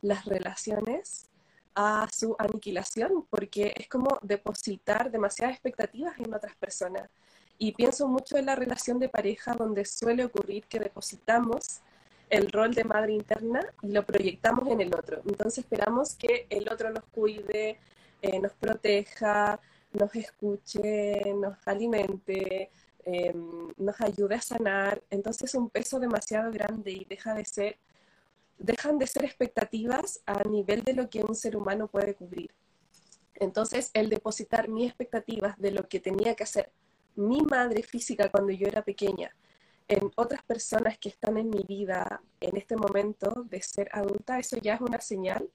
las 0.00 0.24
relaciones 0.24 1.30
a 1.74 2.08
su 2.12 2.36
aniquilación, 2.38 3.26
porque 3.30 3.72
es 3.76 3.88
como 3.88 4.18
depositar 4.22 5.10
demasiadas 5.10 5.54
expectativas 5.54 6.18
en 6.18 6.34
otras 6.34 6.54
personas. 6.56 7.08
Y 7.58 7.72
pienso 7.72 8.08
mucho 8.08 8.36
en 8.36 8.46
la 8.46 8.56
relación 8.56 8.98
de 8.98 9.08
pareja 9.08 9.54
donde 9.54 9.84
suele 9.84 10.24
ocurrir 10.24 10.64
que 10.64 10.80
depositamos 10.80 11.80
el 12.28 12.50
rol 12.50 12.74
de 12.74 12.84
madre 12.84 13.12
interna 13.12 13.60
y 13.82 13.92
lo 13.92 14.04
proyectamos 14.04 14.68
en 14.68 14.80
el 14.80 14.94
otro. 14.94 15.20
Entonces 15.26 15.64
esperamos 15.64 16.14
que 16.14 16.46
el 16.48 16.68
otro 16.72 16.90
nos 16.90 17.04
cuide, 17.04 17.78
eh, 18.22 18.38
nos 18.40 18.52
proteja, 18.52 19.60
nos 19.92 20.14
escuche, 20.14 21.34
nos 21.34 21.56
alimente, 21.66 22.70
em, 23.04 23.68
nos 23.76 24.00
ayude 24.00 24.36
a 24.36 24.40
sanar. 24.40 25.02
Entonces 25.10 25.50
es 25.50 25.54
un 25.54 25.68
peso 25.68 26.00
demasiado 26.00 26.50
grande 26.50 26.92
y 26.92 27.04
deja 27.04 27.34
de 27.34 27.44
ser 27.44 27.78
dejan 28.62 28.98
de 28.98 29.06
ser 29.06 29.24
expectativas 29.24 30.20
a 30.26 30.42
nivel 30.44 30.82
de 30.82 30.94
lo 30.94 31.10
que 31.10 31.22
un 31.24 31.34
ser 31.34 31.56
humano 31.56 31.88
puede 31.88 32.14
cubrir. 32.14 32.52
Entonces, 33.34 33.90
el 33.94 34.08
depositar 34.08 34.68
mis 34.68 34.88
expectativas 34.88 35.58
de 35.58 35.72
lo 35.72 35.88
que 35.88 36.00
tenía 36.00 36.34
que 36.34 36.44
hacer 36.44 36.72
mi 37.14 37.42
madre 37.42 37.82
física 37.82 38.30
cuando 38.30 38.52
yo 38.52 38.66
era 38.66 38.82
pequeña 38.82 39.34
en 39.88 40.10
otras 40.16 40.42
personas 40.42 40.98
que 40.98 41.08
están 41.08 41.36
en 41.36 41.50
mi 41.50 41.62
vida 41.64 42.22
en 42.40 42.56
este 42.56 42.76
momento 42.76 43.44
de 43.48 43.60
ser 43.60 43.88
adulta, 43.92 44.38
eso 44.38 44.56
ya 44.56 44.74
es 44.74 44.80
una 44.80 45.00
señal 45.00 45.50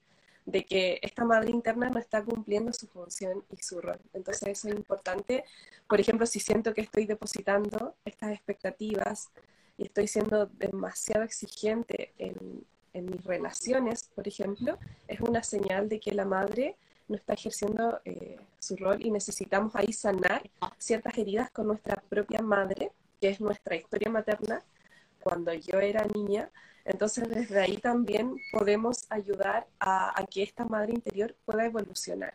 de 0.46 0.64
que 0.64 0.98
esta 1.02 1.24
madre 1.24 1.50
interna 1.50 1.90
no 1.90 1.98
está 1.98 2.24
cumpliendo 2.24 2.72
su 2.72 2.86
función 2.86 3.44
y 3.50 3.56
su 3.62 3.80
rol. 3.80 4.00
Entonces 4.12 4.48
eso 4.48 4.68
es 4.68 4.74
importante. 4.74 5.44
Por 5.88 6.00
ejemplo, 6.00 6.24
si 6.26 6.40
siento 6.40 6.72
que 6.72 6.82
estoy 6.82 7.06
depositando 7.06 7.96
estas 8.04 8.30
expectativas 8.30 9.30
y 9.76 9.84
estoy 9.86 10.08
siendo 10.08 10.46
demasiado 10.46 11.24
exigente 11.24 12.14
en, 12.18 12.64
en 12.98 13.06
mis 13.06 13.24
relaciones, 13.24 14.10
por 14.14 14.26
ejemplo, 14.26 14.78
es 15.06 15.20
una 15.20 15.42
señal 15.42 15.88
de 15.88 16.00
que 16.00 16.12
la 16.12 16.24
madre 16.24 16.76
no 17.08 17.16
está 17.16 17.34
ejerciendo 17.34 18.00
eh, 18.04 18.38
su 18.58 18.76
rol 18.76 19.04
y 19.04 19.10
necesitamos 19.10 19.74
ahí 19.74 19.92
sanar 19.92 20.42
ciertas 20.76 21.16
heridas 21.16 21.50
con 21.50 21.66
nuestra 21.66 21.96
propia 22.08 22.42
madre, 22.42 22.92
que 23.20 23.28
es 23.30 23.40
nuestra 23.40 23.76
historia 23.76 24.10
materna, 24.10 24.62
cuando 25.20 25.52
yo 25.54 25.80
era 25.80 26.04
niña. 26.14 26.50
Entonces 26.84 27.28
desde 27.28 27.60
ahí 27.60 27.76
también 27.78 28.36
podemos 28.52 29.06
ayudar 29.10 29.66
a, 29.78 30.18
a 30.20 30.24
que 30.26 30.42
esta 30.42 30.64
madre 30.64 30.92
interior 30.92 31.34
pueda 31.44 31.64
evolucionar, 31.64 32.34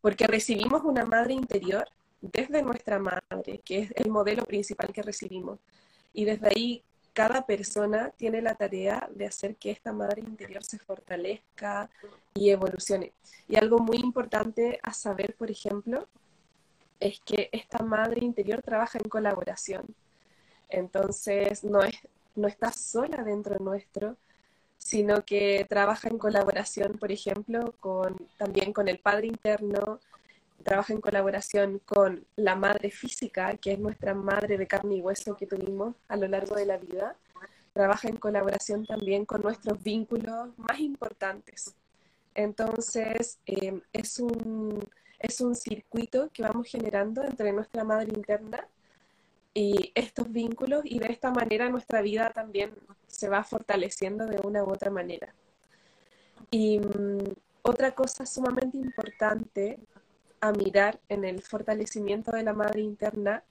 porque 0.00 0.26
recibimos 0.26 0.82
una 0.82 1.04
madre 1.04 1.34
interior 1.34 1.86
desde 2.20 2.62
nuestra 2.62 2.98
madre, 2.98 3.60
que 3.64 3.80
es 3.80 3.92
el 3.96 4.10
modelo 4.10 4.44
principal 4.44 4.92
que 4.92 5.02
recibimos. 5.02 5.58
Y 6.12 6.24
desde 6.24 6.48
ahí 6.48 6.82
cada 7.16 7.46
persona 7.46 8.10
tiene 8.10 8.42
la 8.42 8.56
tarea 8.56 9.08
de 9.10 9.24
hacer 9.24 9.56
que 9.56 9.70
esta 9.70 9.90
madre 9.90 10.20
interior 10.20 10.62
se 10.62 10.78
fortalezca 10.78 11.88
y 12.34 12.50
evolucione. 12.50 13.14
Y 13.48 13.56
algo 13.56 13.78
muy 13.78 13.96
importante 13.96 14.78
a 14.82 14.92
saber, 14.92 15.34
por 15.34 15.50
ejemplo, 15.50 16.06
es 17.00 17.20
que 17.20 17.48
esta 17.52 17.82
madre 17.82 18.22
interior 18.22 18.60
trabaja 18.60 18.98
en 18.98 19.08
colaboración. 19.08 19.86
Entonces, 20.68 21.64
no, 21.64 21.82
es, 21.82 21.96
no 22.34 22.48
está 22.48 22.70
sola 22.70 23.24
dentro 23.24 23.58
nuestro, 23.60 24.18
sino 24.76 25.24
que 25.24 25.64
trabaja 25.70 26.08
en 26.10 26.18
colaboración, 26.18 26.98
por 26.98 27.12
ejemplo, 27.12 27.74
con, 27.80 28.14
también 28.36 28.74
con 28.74 28.88
el 28.88 28.98
padre 28.98 29.28
interno, 29.28 30.00
trabaja 30.66 30.92
en 30.92 31.00
colaboración 31.00 31.78
con 31.84 32.26
la 32.34 32.56
madre 32.56 32.90
física, 32.90 33.56
que 33.56 33.74
es 33.74 33.78
nuestra 33.78 34.14
madre 34.14 34.58
de 34.58 34.66
carne 34.66 34.96
y 34.96 35.00
hueso 35.00 35.36
que 35.36 35.46
tuvimos 35.46 35.94
a 36.08 36.16
lo 36.16 36.26
largo 36.26 36.56
de 36.56 36.66
la 36.66 36.76
vida. 36.76 37.16
Trabaja 37.72 38.08
en 38.08 38.16
colaboración 38.16 38.84
también 38.84 39.24
con 39.24 39.42
nuestros 39.42 39.80
vínculos 39.80 40.48
más 40.58 40.80
importantes. 40.80 41.72
Entonces, 42.34 43.38
em, 43.46 43.80
es, 43.92 44.18
un, 44.18 44.84
es 45.20 45.40
un 45.40 45.54
circuito 45.54 46.30
que 46.32 46.42
vamos 46.42 46.66
generando 46.66 47.22
entre 47.22 47.52
nuestra 47.52 47.84
madre 47.84 48.12
interna 48.12 48.66
y 49.54 49.92
estos 49.94 50.32
vínculos 50.32 50.80
y 50.84 50.98
de 50.98 51.12
esta 51.12 51.30
manera 51.30 51.68
nuestra 51.68 52.02
vida 52.02 52.30
también 52.30 52.74
se 53.06 53.28
va 53.28 53.44
fortaleciendo 53.44 54.26
de 54.26 54.40
una 54.44 54.64
u 54.64 54.72
otra 54.72 54.90
manera. 54.90 55.32
Y 56.50 56.80
mm, 56.80 57.34
otra 57.62 57.94
cosa 57.94 58.26
sumamente 58.26 58.78
importante 58.78 59.78
a 60.40 60.52
mirar 60.52 61.00
en 61.08 61.24
el 61.24 61.42
fortalecimiento 61.42 62.32
de 62.32 62.42
la 62.42 62.52
madre 62.52 62.80
interna 62.80 63.44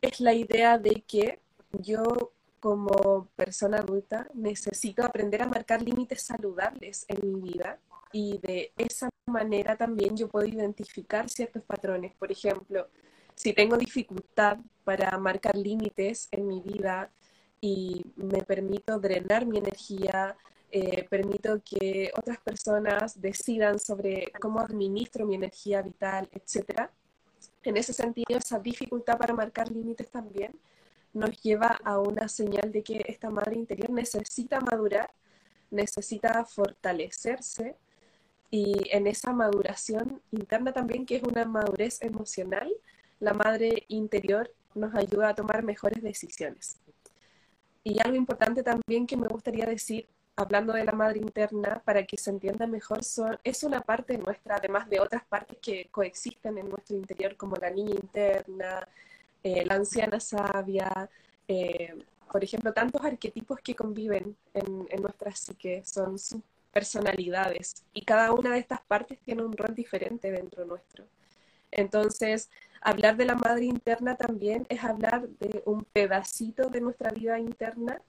es 0.00 0.20
la 0.20 0.34
idea 0.34 0.78
de 0.78 1.02
que 1.06 1.40
yo 1.72 2.32
como 2.60 3.28
persona 3.36 3.78
adulta 3.78 4.28
necesito 4.34 5.04
aprender 5.04 5.42
a 5.42 5.46
marcar 5.46 5.82
límites 5.82 6.22
saludables 6.22 7.04
en 7.08 7.32
mi 7.32 7.40
vida 7.40 7.78
y 8.12 8.38
de 8.38 8.72
esa 8.76 9.08
manera 9.26 9.76
también 9.76 10.16
yo 10.16 10.28
puedo 10.28 10.46
identificar 10.46 11.28
ciertos 11.28 11.62
patrones. 11.62 12.14
Por 12.14 12.32
ejemplo, 12.32 12.88
si 13.34 13.52
tengo 13.52 13.76
dificultad 13.76 14.58
para 14.84 15.16
marcar 15.18 15.56
límites 15.56 16.28
en 16.30 16.46
mi 16.46 16.60
vida 16.60 17.10
y 17.60 18.06
me 18.16 18.42
permito 18.42 18.98
drenar 18.98 19.46
mi 19.46 19.58
energía, 19.58 20.36
eh, 20.70 21.06
permito 21.08 21.60
que 21.64 22.10
otras 22.16 22.38
personas 22.40 23.20
decidan 23.20 23.78
sobre 23.78 24.32
cómo 24.40 24.60
administro 24.60 25.26
mi 25.26 25.36
energía 25.36 25.82
vital, 25.82 26.28
etc. 26.32 26.88
En 27.62 27.76
ese 27.76 27.92
sentido, 27.92 28.38
esa 28.38 28.58
dificultad 28.58 29.18
para 29.18 29.34
marcar 29.34 29.70
límites 29.70 30.10
también 30.10 30.58
nos 31.12 31.40
lleva 31.42 31.78
a 31.84 31.98
una 31.98 32.28
señal 32.28 32.72
de 32.72 32.82
que 32.82 33.04
esta 33.06 33.30
madre 33.30 33.56
interior 33.56 33.90
necesita 33.90 34.60
madurar, 34.60 35.10
necesita 35.70 36.44
fortalecerse 36.44 37.76
y 38.50 38.74
en 38.90 39.06
esa 39.06 39.32
maduración 39.32 40.22
interna 40.30 40.72
también, 40.72 41.06
que 41.06 41.16
es 41.16 41.22
una 41.22 41.44
madurez 41.44 42.02
emocional, 42.02 42.72
la 43.18 43.32
madre 43.32 43.84
interior 43.88 44.52
nos 44.74 44.94
ayuda 44.94 45.30
a 45.30 45.34
tomar 45.34 45.62
mejores 45.62 46.02
decisiones. 46.02 46.78
Y 47.82 48.00
algo 48.00 48.16
importante 48.16 48.62
también 48.62 49.06
que 49.06 49.16
me 49.16 49.28
gustaría 49.28 49.64
decir, 49.64 50.08
hablando 50.36 50.74
de 50.74 50.84
la 50.84 50.92
madre 50.92 51.18
interna, 51.18 51.82
para 51.84 52.04
que 52.04 52.18
se 52.18 52.30
entienda 52.30 52.66
mejor, 52.66 53.00
es 53.42 53.62
una 53.64 53.80
parte 53.80 54.18
nuestra, 54.18 54.56
además 54.56 54.88
de 54.88 55.00
otras 55.00 55.24
partes 55.24 55.56
que 55.60 55.88
coexisten 55.90 56.58
en 56.58 56.68
nuestro 56.68 56.96
interior, 56.96 57.36
como 57.36 57.56
la 57.56 57.70
niña 57.70 57.94
interna, 57.94 58.86
eh, 59.42 59.64
la 59.64 59.74
anciana 59.76 60.20
sabia, 60.20 61.08
eh, 61.48 61.94
por 62.30 62.44
ejemplo, 62.44 62.72
tantos 62.72 63.02
arquetipos 63.04 63.60
que 63.60 63.74
conviven 63.74 64.36
en, 64.52 64.86
en 64.90 65.02
nuestra 65.02 65.34
psique, 65.34 65.82
son 65.84 66.18
sus 66.18 66.42
personalidades, 66.70 67.84
y 67.94 68.02
cada 68.02 68.32
una 68.32 68.52
de 68.52 68.58
estas 68.58 68.82
partes 68.82 69.18
tiene 69.20 69.42
un 69.42 69.56
rol 69.56 69.74
diferente 69.74 70.30
dentro 70.30 70.66
nuestro. 70.66 71.06
Entonces, 71.70 72.50
hablar 72.82 73.16
de 73.16 73.24
la 73.24 73.34
madre 73.36 73.64
interna 73.64 74.16
también 74.16 74.66
es 74.68 74.84
hablar 74.84 75.28
de 75.28 75.62
un 75.64 75.84
pedacito 75.84 76.68
de 76.68 76.80
nuestra 76.82 77.10
vida 77.10 77.38
interna 77.38 78.02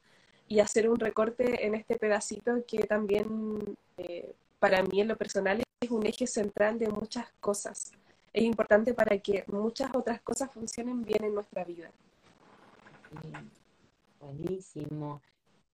y 0.48 0.60
hacer 0.60 0.90
un 0.90 1.00
recorte 1.00 1.66
en 1.66 1.76
este 1.76 1.98
pedacito 1.98 2.66
que 2.66 2.80
también 2.80 3.78
eh, 3.98 4.34
para 4.60 4.82
mí 4.84 5.02
en 5.02 5.10
lo 5.10 5.18
personal 5.18 5.62
es 5.82 5.92
un 5.92 6.06
eje 6.06 6.28
central 6.28 6.80
de 6.80 6.90
muchas 6.90 7.28
cosas. 7.40 7.92
Es 8.34 8.44
importante 8.44 8.94
para 8.94 9.18
que 9.18 9.44
muchas 9.48 9.94
otras 9.96 10.22
cosas 10.22 10.52
funcionen 10.52 11.04
bien 11.04 11.24
en 11.24 11.34
nuestra 11.34 11.64
vida. 11.64 11.92
Buenísimo. 14.20 15.22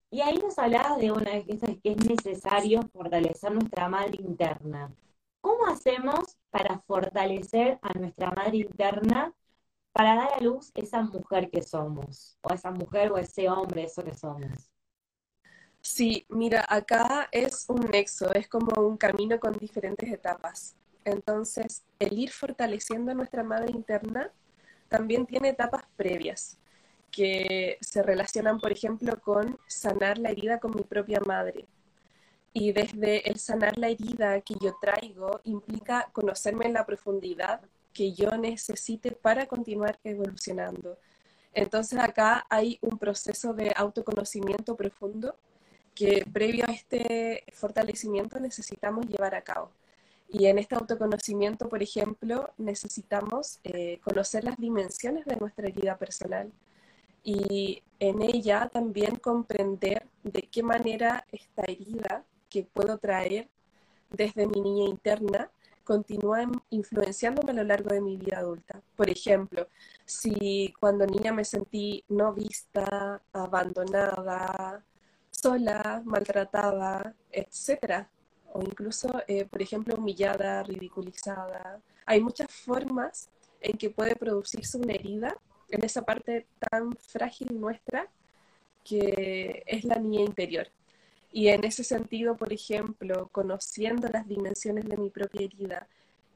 Y 0.10 0.22
ahí 0.22 0.38
nos 0.38 0.58
hablabas 0.60 1.00
de 1.00 1.12
una 1.12 1.32
vez 1.32 1.46
que 1.46 1.80
es 1.84 1.98
necesario 2.06 2.84
fortalecer 2.94 3.52
nuestra 3.52 3.90
madre 3.90 4.18
interna. 4.20 4.92
¿Cómo 5.42 5.66
hacemos 5.68 6.38
para 6.52 6.80
fortalecer 6.80 7.80
a 7.82 7.98
nuestra 7.98 8.32
madre 8.32 8.58
interna 8.58 9.34
para 9.94 10.16
dar 10.16 10.34
a 10.34 10.44
luz 10.44 10.72
esa 10.74 11.02
mujer 11.02 11.50
que 11.50 11.62
somos? 11.62 12.38
O 12.42 12.54
esa 12.54 12.72
mujer 12.72 13.12
o 13.12 13.18
ese 13.18 13.48
hombre, 13.50 13.84
eso 13.84 14.04
que 14.04 14.14
somos. 14.14 14.70
Sí, 15.82 16.26
mira, 16.30 16.66
acá 16.68 17.28
es 17.32 17.66
un 17.68 17.82
nexo, 17.92 18.34
es 18.34 18.48
como 18.48 18.82
un 18.82 18.98
camino 18.98 19.40
con 19.40 19.54
diferentes 19.54 20.12
etapas. 20.12 20.76
Entonces, 21.06 21.84
el 22.00 22.18
ir 22.18 22.32
fortaleciendo 22.32 23.12
a 23.12 23.16
nuestra 23.16 23.44
madre 23.44 23.72
interna 23.72 24.32
también 24.88 25.26
tiene 25.26 25.50
etapas 25.50 25.84
previas 25.96 26.58
que 27.12 27.78
se 27.82 28.02
relacionan, 28.02 28.60
por 28.60 28.72
ejemplo, 28.72 29.20
con 29.22 29.60
sanar 29.68 30.18
la 30.18 30.30
herida 30.30 30.60
con 30.60 30.72
mi 30.76 30.84
propia 30.84 31.20
madre, 31.20 31.68
y 32.54 32.72
desde 32.72 33.30
el 33.30 33.40
sanar 33.40 33.78
la 33.78 33.90
herida 33.90 34.42
que 34.42 34.56
yo 34.62 34.76
traigo 34.80 35.42
implica 35.44 36.10
conocerme 36.14 36.66
en 36.66 36.74
la 36.74 36.86
profundidad 36.86 37.62
que 37.94 38.14
yo 38.14 38.32
necesite 38.38 39.12
para 39.12 39.46
continuar 39.46 40.00
evolucionando. 40.04 40.98
Entonces 41.54 42.00
acá 42.00 42.46
hay 42.50 42.80
un 42.82 42.98
proceso 42.98 43.54
de 43.54 43.72
autoconocimiento 43.76 44.76
profundo 44.76 45.36
que 45.94 46.26
previo 46.34 46.66
a 46.68 46.72
este 46.72 47.44
fortalecimiento 47.54 48.40
necesitamos 48.40 49.06
llevar 49.08 49.36
a 49.36 49.44
cabo. 49.44 49.72
Y 50.28 50.48
en 50.48 50.58
este 50.58 50.76
autoconocimiento, 50.76 51.70
por 51.70 51.84
ejemplo, 51.84 52.50
necesitamos 52.58 53.60
eh, 53.64 54.00
conocer 54.04 54.44
las 54.44 54.58
dimensiones 54.58 55.26
de 55.26 55.36
nuestra 55.36 55.68
herida 55.68 55.98
personal 55.98 56.52
y 57.24 57.84
en 58.00 58.22
ella 58.22 58.70
también 58.74 59.16
comprender 59.18 60.08
de 60.24 60.42
qué 60.42 60.64
manera 60.64 61.26
esta 61.32 61.64
herida 61.64 62.26
que 62.50 62.64
puedo 62.64 62.98
traer 62.98 63.48
desde 64.10 64.48
mi 64.48 64.60
niña 64.62 64.90
interna 64.90 65.52
continúa 65.84 66.44
influenciándome 66.70 67.52
a 67.52 67.56
lo 67.56 67.64
largo 67.64 67.90
de 67.90 68.02
mi 68.02 68.18
vida 68.18 68.40
adulta. 68.40 68.82
Por 68.96 69.10
ejemplo, 69.10 69.68
si 70.06 70.74
cuando 70.80 71.06
niña 71.06 71.34
me 71.34 71.46
sentí 71.46 72.04
no 72.10 72.34
vista, 72.34 73.22
abandonada, 73.34 74.84
sola, 75.32 76.02
maltratada, 76.06 77.16
etc. 77.32 78.08
O 78.54 78.62
incluso, 78.62 79.10
eh, 79.28 79.46
por 79.46 79.62
ejemplo, 79.62 79.96
humillada, 79.96 80.64
ridiculizada. 80.64 81.82
Hay 82.06 82.22
muchas 82.22 82.48
formas 82.52 83.30
en 83.60 83.78
que 83.78 83.90
puede 83.90 84.16
producirse 84.16 84.78
una 84.78 84.94
herida 84.94 85.38
en 85.70 85.84
esa 85.84 86.04
parte 86.04 86.48
tan 86.60 86.96
frágil 86.98 87.60
nuestra 87.60 88.08
que 88.84 89.64
es 89.66 89.84
la 89.86 89.96
niña 89.96 90.22
interior. 90.22 90.68
Y 91.36 91.48
en 91.48 91.64
ese 91.64 91.84
sentido, 91.84 92.38
por 92.38 92.54
ejemplo, 92.54 93.28
conociendo 93.32 94.08
las 94.08 94.28
dimensiones 94.28 94.86
de 94.86 94.98
mi 94.98 95.10
propia 95.10 95.42
herida 95.42 95.88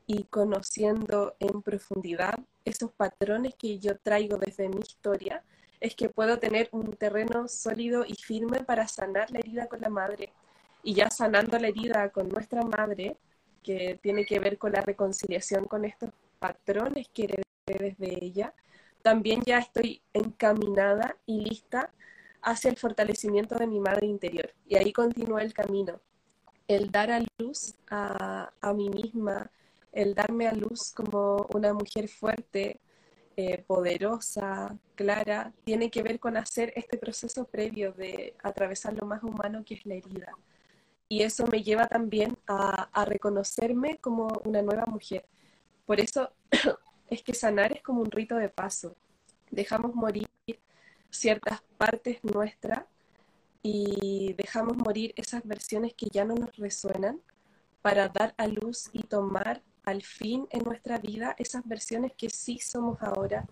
y 0.07 0.23
conociendo 0.23 1.35
en 1.39 1.61
profundidad 1.61 2.39
esos 2.65 2.91
patrones 2.91 3.53
que 3.53 3.77
yo 3.77 3.95
traigo 3.99 4.37
desde 4.37 4.67
mi 4.69 4.79
historia, 4.79 5.43
es 5.79 5.93
que 5.95 6.09
puedo 6.09 6.39
tener 6.39 6.67
un 6.71 6.93
terreno 6.93 7.47
sólido 7.47 8.05
y 8.07 8.15
firme 8.15 8.63
para 8.63 8.87
sanar 8.87 9.29
la 9.29 9.37
herida 9.37 9.67
con 9.67 9.81
la 9.81 9.89
madre. 9.89 10.33
Y 10.81 10.95
ya 10.95 11.11
sanando 11.11 11.59
la 11.59 11.67
herida 11.67 12.09
con 12.09 12.27
nuestra 12.29 12.63
madre, 12.63 13.17
que 13.61 13.99
tiene 14.01 14.25
que 14.25 14.39
ver 14.39 14.57
con 14.57 14.71
la 14.71 14.81
reconciliación 14.81 15.65
con 15.65 15.85
estos 15.85 16.09
patrones 16.39 17.07
que 17.09 17.25
heredé 17.25 17.43
desde 17.67 18.25
ella, 18.25 18.51
también 19.03 19.41
ya 19.45 19.59
estoy 19.59 20.01
encaminada 20.13 21.17
y 21.27 21.41
lista 21.41 21.91
hacia 22.47 22.71
el 22.71 22.77
fortalecimiento 22.77 23.55
de 23.55 23.67
mi 23.67 23.81
madre 23.81 24.07
interior. 24.07 24.53
Y 24.65 24.77
ahí 24.77 24.93
continúa 24.93 25.41
el 25.41 25.53
camino. 25.53 25.99
El 26.65 26.91
dar 26.91 27.11
a 27.11 27.21
luz 27.37 27.75
a, 27.89 28.51
mí 28.73 28.89
misma, 28.89 29.51
el 29.91 30.15
darme 30.15 30.47
a 30.47 30.53
luz 30.53 30.93
como 30.93 31.45
una 31.53 31.73
mujer 31.73 32.07
fuerte, 32.07 32.79
eh, 33.35 33.65
poderosa, 33.67 34.77
clara, 34.95 35.51
tiene 35.65 35.91
que 35.91 36.01
ver 36.03 36.21
con 36.21 36.37
hacer 36.37 36.71
este 36.77 36.97
proceso 36.97 37.43
previo 37.43 37.91
de 37.91 38.33
atravesar 38.41 38.93
lo 38.93 39.05
más 39.05 39.21
humano 39.23 39.65
que 39.65 39.73
es 39.73 39.85
la 39.85 39.95
herida. 39.95 40.31
Y 41.09 41.23
eso 41.23 41.45
me 41.47 41.63
lleva 41.63 41.87
también 41.87 42.37
a, 42.47 42.83
a 42.93 43.03
reconocerme 43.03 43.97
como 43.97 44.27
una 44.45 44.61
nueva 44.61 44.85
mujer. 44.85 45.25
Por 45.85 45.99
eso 45.99 46.31
es 47.09 47.21
que 47.23 47.33
sanar 47.33 47.73
es 47.73 47.83
como 47.83 48.01
un 48.01 48.11
rito 48.11 48.35
de 48.37 48.47
paso. 48.47 48.95
Dejamos 49.51 49.93
morir 49.95 50.27
ciertas 51.09 51.61
partes 51.77 52.23
nuestras 52.23 52.83
y 53.61 54.33
dejamos 54.37 54.77
morir 54.77 55.13
esas 55.15 55.45
versiones 55.45 55.93
que 55.93 56.07
ya 56.11 56.25
no 56.25 56.35
nos 56.35 56.55
resuenan 56.57 57.21
para 57.81 58.09
dar 58.09 58.33
a 58.37 58.47
luz 58.47 58.89
y 58.93 59.03
tomar 59.03 59.61
al 59.83 60.03
fin 60.03 60.47
en 60.51 60.63
nuestra 60.63 60.97
vida 60.97 61.35
esas 61.37 61.65
versiones 61.67 62.11
que 62.17 62.29
sí 62.29 62.59
somos 62.59 63.01
ahora 63.01 63.45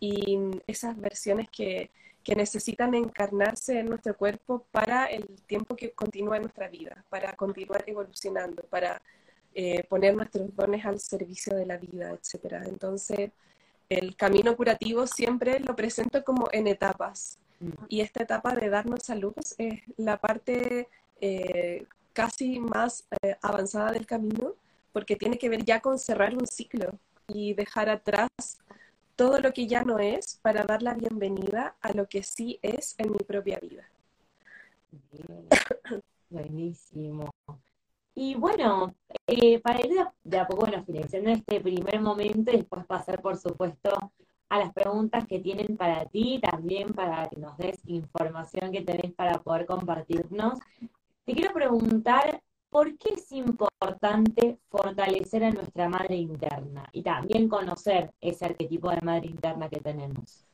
y 0.00 0.38
esas 0.66 0.98
versiones 0.98 1.48
que, 1.50 1.90
que 2.22 2.34
necesitan 2.34 2.94
encarnarse 2.94 3.78
en 3.78 3.86
nuestro 3.86 4.16
cuerpo 4.16 4.66
para 4.70 5.06
el 5.06 5.26
tiempo 5.46 5.76
que 5.76 5.92
continúa 5.92 6.36
en 6.36 6.42
nuestra 6.42 6.68
vida, 6.68 7.04
para 7.08 7.34
continuar 7.34 7.84
evolucionando, 7.86 8.62
para 8.64 9.00
eh, 9.54 9.84
poner 9.84 10.14
nuestros 10.14 10.54
dones 10.54 10.84
al 10.86 10.98
servicio 11.00 11.54
de 11.54 11.66
la 11.66 11.76
vida, 11.76 12.10
etc. 12.12 12.64
Entonces, 12.66 13.30
el 13.88 14.16
camino 14.16 14.56
curativo 14.56 15.06
siempre 15.06 15.60
lo 15.60 15.76
presento 15.76 16.24
como 16.24 16.48
en 16.52 16.68
etapas. 16.68 17.38
Y 17.88 18.00
esta 18.00 18.22
etapa 18.22 18.54
de 18.54 18.68
darnos 18.68 19.02
salud 19.02 19.34
es 19.58 19.80
la 19.96 20.20
parte 20.20 20.88
eh, 21.20 21.86
casi 22.12 22.58
más 22.60 23.06
eh, 23.22 23.36
avanzada 23.42 23.92
del 23.92 24.06
camino, 24.06 24.54
porque 24.92 25.16
tiene 25.16 25.38
que 25.38 25.48
ver 25.48 25.64
ya 25.64 25.80
con 25.80 25.98
cerrar 25.98 26.34
un 26.34 26.46
ciclo 26.46 26.98
y 27.28 27.54
dejar 27.54 27.88
atrás 27.88 28.28
todo 29.16 29.40
lo 29.40 29.52
que 29.52 29.66
ya 29.66 29.84
no 29.84 29.98
es 29.98 30.38
para 30.42 30.64
dar 30.64 30.82
la 30.82 30.94
bienvenida 30.94 31.76
a 31.80 31.92
lo 31.92 32.08
que 32.08 32.22
sí 32.22 32.58
es 32.62 32.94
en 32.98 33.12
mi 33.12 33.18
propia 33.18 33.58
vida. 33.60 33.88
Buenísimo. 36.30 37.30
Y 38.14 38.34
bueno, 38.34 38.94
eh, 39.26 39.58
para 39.60 39.80
ir 39.80 39.92
de 40.22 40.38
a, 40.38 40.46
poco, 40.46 40.66
bueno, 40.66 40.84
finalizando 40.84 41.30
este 41.30 41.60
primer 41.60 42.00
momento 42.00 42.52
y 42.52 42.58
después 42.58 42.84
pasar, 42.84 43.22
por 43.22 43.38
supuesto, 43.38 44.12
a 44.52 44.58
las 44.58 44.74
preguntas 44.74 45.26
que 45.26 45.38
tienen 45.38 45.78
para 45.78 46.04
ti, 46.04 46.38
también 46.38 46.92
para 46.92 47.26
que 47.26 47.40
nos 47.40 47.56
des 47.56 47.78
información 47.86 48.70
que 48.70 48.82
tenés 48.82 49.10
para 49.14 49.38
poder 49.42 49.64
compartirnos. 49.64 50.58
Te 51.24 51.32
quiero 51.32 51.54
preguntar, 51.54 52.42
¿por 52.68 52.98
qué 52.98 53.14
es 53.14 53.32
importante 53.32 54.58
fortalecer 54.68 55.44
a 55.44 55.50
nuestra 55.52 55.88
madre 55.88 56.16
interna 56.16 56.86
y 56.92 57.00
también 57.00 57.48
conocer 57.48 58.12
ese 58.20 58.44
arquetipo 58.44 58.90
de 58.90 59.00
madre 59.00 59.28
interna 59.28 59.70
que 59.70 59.80
tenemos? 59.80 60.44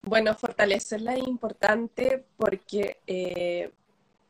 Bueno, 0.00 0.34
fortalecerla 0.34 1.16
es 1.16 1.28
importante 1.28 2.24
porque 2.38 2.96
eh, 3.06 3.74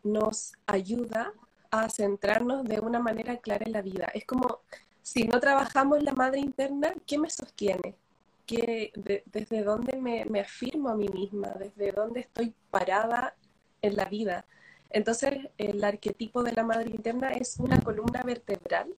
nos 0.02 0.54
ayuda 0.66 1.32
a 1.70 1.88
centrarnos 1.88 2.64
de 2.64 2.80
una 2.80 2.98
manera 2.98 3.36
clara 3.36 3.64
en 3.64 3.72
la 3.72 3.82
vida. 3.82 4.06
Es 4.12 4.24
como 4.24 4.58
si 5.02 5.22
no 5.28 5.38
trabajamos 5.38 6.02
la 6.02 6.14
madre 6.14 6.40
interna, 6.40 6.94
¿qué 7.06 7.16
me 7.16 7.30
sostiene? 7.30 7.94
¿Qué, 8.46 8.92
¿Desde 9.24 9.62
dónde 9.62 9.96
me, 9.98 10.24
me, 10.26 10.40
afirmo 10.40 10.90
a 10.90 10.96
mí 10.96 11.08
misma? 11.08 11.48
¿Desde 11.58 11.92
dónde 11.92 12.20
estoy 12.20 12.54
parada 12.70 13.34
en 13.80 13.96
la 13.96 14.04
vida? 14.04 14.46
Entonces, 14.90 15.48
el 15.58 15.82
arquetipo 15.82 16.42
de 16.42 16.52
la 16.52 16.62
madre 16.62 16.90
interna 16.90 17.30
es 17.30 17.58
una 17.58 17.80
columna 17.80 18.22
vertebral 18.22 18.94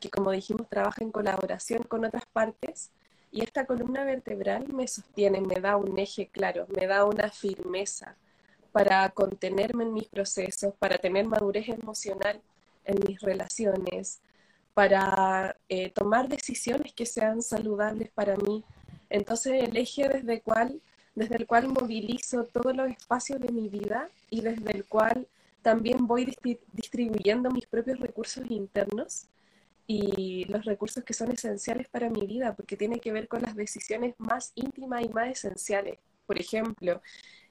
que, 0.00 0.08
como 0.10 0.30
dijimos, 0.30 0.68
trabaja 0.68 1.04
en 1.04 1.12
colaboración 1.12 1.82
con 1.82 2.04
otras 2.04 2.26
partes. 2.26 2.90
Y 3.32 3.42
esta 3.42 3.66
columna 3.66 4.04
vertebral 4.04 4.68
me 4.72 4.88
sostiene, 4.88 5.40
me 5.40 5.56
da 5.60 5.76
un 5.76 5.98
eje 5.98 6.28
claro, 6.28 6.66
me 6.74 6.86
da 6.86 7.04
una 7.04 7.30
firmeza 7.30 8.16
para 8.72 9.08
contenerme 9.10 9.84
en 9.84 9.92
mis 9.92 10.08
procesos, 10.08 10.74
para 10.78 10.98
tener 10.98 11.26
madurez 11.26 11.68
emocional 11.68 12.40
en 12.84 12.98
mis 13.06 13.20
relaciones, 13.20 14.20
para 14.74 15.56
eh, 15.68 15.90
tomar 15.90 16.28
decisiones 16.28 16.92
que 16.94 17.06
sean 17.06 17.42
saludables 17.42 18.10
para 18.10 18.36
mí. 18.36 18.64
Entonces 19.08 19.64
el 19.64 19.76
eje 19.76 20.08
desde, 20.08 20.40
cual, 20.40 20.80
desde 21.14 21.36
el 21.36 21.46
cual 21.46 21.68
movilizo 21.68 22.44
todos 22.44 22.74
los 22.76 22.90
espacios 22.90 23.40
de 23.40 23.52
mi 23.52 23.68
vida 23.68 24.08
y 24.30 24.40
desde 24.40 24.70
el 24.72 24.84
cual 24.84 25.26
también 25.62 26.06
voy 26.06 26.34
distribuyendo 26.72 27.50
mis 27.50 27.66
propios 27.66 27.98
recursos 28.00 28.44
internos 28.50 29.26
y 29.86 30.44
los 30.44 30.64
recursos 30.64 31.02
que 31.02 31.12
son 31.12 31.32
esenciales 31.32 31.88
para 31.88 32.08
mi 32.08 32.24
vida, 32.24 32.54
porque 32.54 32.76
tiene 32.76 33.00
que 33.00 33.12
ver 33.12 33.26
con 33.26 33.42
las 33.42 33.56
decisiones 33.56 34.14
más 34.18 34.52
íntimas 34.54 35.02
y 35.04 35.08
más 35.08 35.30
esenciales. 35.30 35.98
Por 36.26 36.38
ejemplo, 36.38 37.02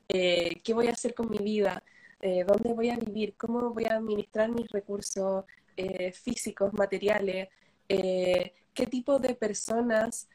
eh, 0.07 0.61
qué 0.63 0.73
voy 0.73 0.87
a 0.87 0.91
hacer 0.91 1.13
con 1.13 1.29
mi 1.29 1.39
vida, 1.39 1.83
eh, 2.21 2.45
dónde 2.47 2.73
voy 2.73 2.89
a 2.89 2.97
vivir, 2.97 3.35
cómo 3.35 3.73
voy 3.73 3.85
a 3.85 3.95
administrar 3.95 4.49
mis 4.49 4.69
recursos 4.69 5.43
eh, 5.79 6.11
físicos, 6.11 6.73
materiales, 6.73 7.49
qué 7.87 8.85
tipo 8.89 9.17
de 9.19 9.33
personas 9.33 10.27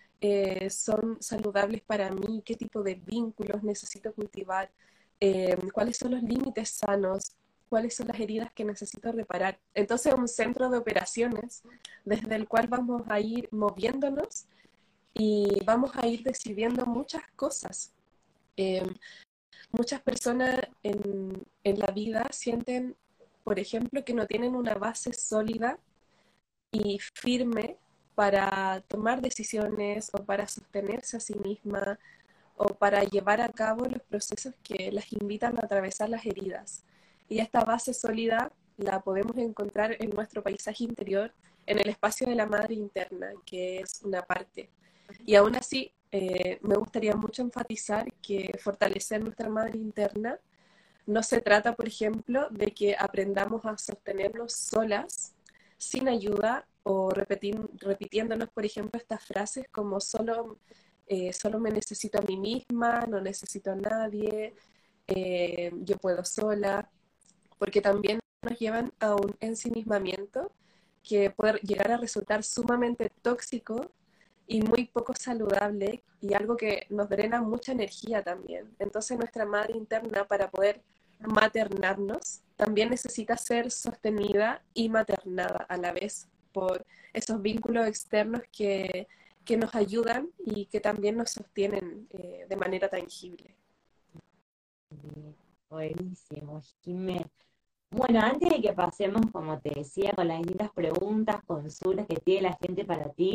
son 0.71 1.19
saludables 1.21 1.83
para 1.83 2.11
mí, 2.11 2.43
qué 2.45 2.57
tipo 2.57 2.83
de 2.83 2.95
vínculos 2.95 3.63
necesito 3.63 4.13
cultivar, 4.13 4.71
cuáles 5.73 5.99
son 5.99 6.13
los 6.13 6.23
límites 6.23 6.71
sanos, 6.71 7.37
cuáles 7.69 7.95
son 7.95 8.09
las 8.09 8.19
heridas 8.19 8.51
que 8.53 8.65
necesito 8.65 9.13
reparar. 9.13 9.61
Entonces, 9.75 10.13
un 10.15 10.27
centro 10.27 10.69
de 10.71 10.79
operaciones 10.79 11.63
desde 12.05 12.35
el 12.35 12.49
cual 12.49 12.67
vamos 12.67 13.03
a 13.09 13.21
ir 13.21 13.49
moviéndonos 13.53 14.47
y 15.13 15.63
vamos 15.65 15.93
a 15.95 16.07
ir 16.07 16.23
decidiendo 16.25 16.87
muchas 16.87 17.23
cosas 17.37 17.93
muchas 19.77 20.01
personas 20.03 20.61
en, 20.83 21.45
la 21.65 21.87
vida 21.93 22.27
sienten, 22.31 22.97
por 23.45 23.59
ejemplo, 23.59 24.05
que 24.05 24.15
no 24.15 24.27
tienen 24.27 24.57
una 24.57 24.75
base 24.75 25.13
sólida 25.13 25.79
y 26.73 26.99
firme 27.15 27.77
para 28.15 28.83
tomar 28.89 29.21
decisiones 29.21 30.11
o 30.13 30.25
para 30.25 30.49
sostenerse 30.49 31.17
a 31.19 31.21
sí 31.21 31.35
misma 31.35 31.99
o 32.57 32.75
para 32.75 33.03
llevar 33.05 33.41
a 33.41 33.49
cabo 33.49 33.85
los 33.85 34.03
procesos 34.03 34.55
que 34.63 34.91
las 34.93 35.13
invitan 35.13 35.59
a 35.59 35.67
atravesar 35.67 36.09
las 36.09 36.25
heridas. 36.25 36.85
Y 37.29 37.41
esta 37.41 37.65
base 37.65 37.93
sólida 37.93 38.53
la 38.77 39.01
podemos 39.01 39.37
encontrar 39.37 39.97
en 39.99 40.11
nuestro 40.11 40.43
paisaje 40.43 40.85
interior, 40.85 41.33
en 41.67 41.79
el 41.79 41.89
espacio 41.89 42.27
de 42.27 42.35
la 42.35 42.47
madre 42.47 42.75
interna, 42.75 43.33
que 43.45 43.81
es 43.81 44.03
una 44.03 44.23
parte. 44.23 44.71
Y 45.27 45.35
aún 45.35 45.57
así, 45.57 45.93
eh, 46.13 46.59
me 46.63 46.77
gustaría 46.77 47.15
mucho 47.15 47.43
enfatizar 47.43 48.13
que 48.23 48.53
fortalecer 48.63 49.23
nuestra 49.23 49.49
madre 49.49 49.79
interna 49.79 50.39
no 51.07 51.23
se 51.23 51.41
trata, 51.41 51.75
por 51.75 51.87
ejemplo, 51.87 52.49
de 52.51 52.73
que 52.73 52.97
aprendamos 52.99 53.65
a 53.65 53.77
sostenernos 53.77 54.53
solas, 54.53 55.35
sin 55.79 56.09
ayuda, 56.09 56.67
o 56.83 57.11
repitiéndonos, 57.11 58.51
por 58.51 58.65
ejemplo, 58.65 59.01
estas 59.01 59.25
frases 59.25 59.67
como 59.71 60.01
solo, 60.01 60.59
eh, 61.07 61.33
solo 61.33 61.59
me 61.59 61.71
necesito 61.71 62.19
a 62.19 62.23
mí 62.23 62.37
misma, 62.37 63.07
no 63.07 63.21
necesito 63.21 63.73
a 63.73 63.77
nadie, 63.77 64.55
eh, 65.07 65.73
yo 65.83 65.97
puedo 65.97 66.25
sola, 66.25 66.91
porque 67.59 67.81
también 67.81 68.21
nos 68.43 68.59
llevan 68.59 68.93
a 69.01 69.15
un 69.15 69.35
ensimismamiento 69.41 70.53
que 71.03 71.31
puede 71.31 71.59
llegar 71.61 71.93
a 71.93 71.97
resultar 71.97 72.43
sumamente 72.43 73.11
tóxico 73.23 73.91
y 74.47 74.63
muy 74.63 74.87
poco 74.87 75.15
saludable 75.15 76.03
y 76.21 76.35
algo 76.35 76.57
que 76.57 76.87
nos 76.91 77.09
drena 77.09 77.41
mucha 77.41 77.73
energía 77.73 78.23
también. 78.23 78.75
Entonces 78.79 79.19
nuestra 79.19 79.47
madre 79.47 79.77
interna 79.77 80.25
para 80.25 80.51
poder 80.51 80.83
maternarnos 81.21 82.43
también 82.57 82.91
necesita 82.91 83.37
ser 83.37 83.71
sostenida 83.71 84.63
y 84.75 84.89
maternada 84.89 85.67
a 85.69 85.77
la 85.77 85.93
vez 85.93 86.29
por 86.53 86.85
esos 87.13 87.41
vínculos 87.43 87.87
externos 87.87 88.43
que, 88.53 89.09
que 89.45 89.57
nos 89.57 89.75
ayudan 89.75 90.29
y 90.39 90.67
que 90.67 90.81
también 90.81 91.17
nos 91.17 91.31
sostienen 91.31 92.09
eh, 92.11 92.47
de 92.49 92.57
manera 92.57 92.89
tangible. 92.89 93.57
Buenísimo, 95.69 96.61
Jimé. 96.83 97.27
Bueno, 97.91 98.21
antes 98.21 98.49
de 98.49 98.61
que 98.61 98.73
pasemos, 98.73 99.23
como 99.33 99.61
te 99.61 99.71
decía, 99.71 100.13
con 100.15 100.29
las 100.29 100.39
distintas 100.39 100.71
preguntas, 100.73 101.43
consultas 101.47 102.07
que 102.07 102.17
tiene 102.17 102.43
la 102.43 102.59
gente 102.61 102.85
para 102.85 103.09
ti, 103.11 103.35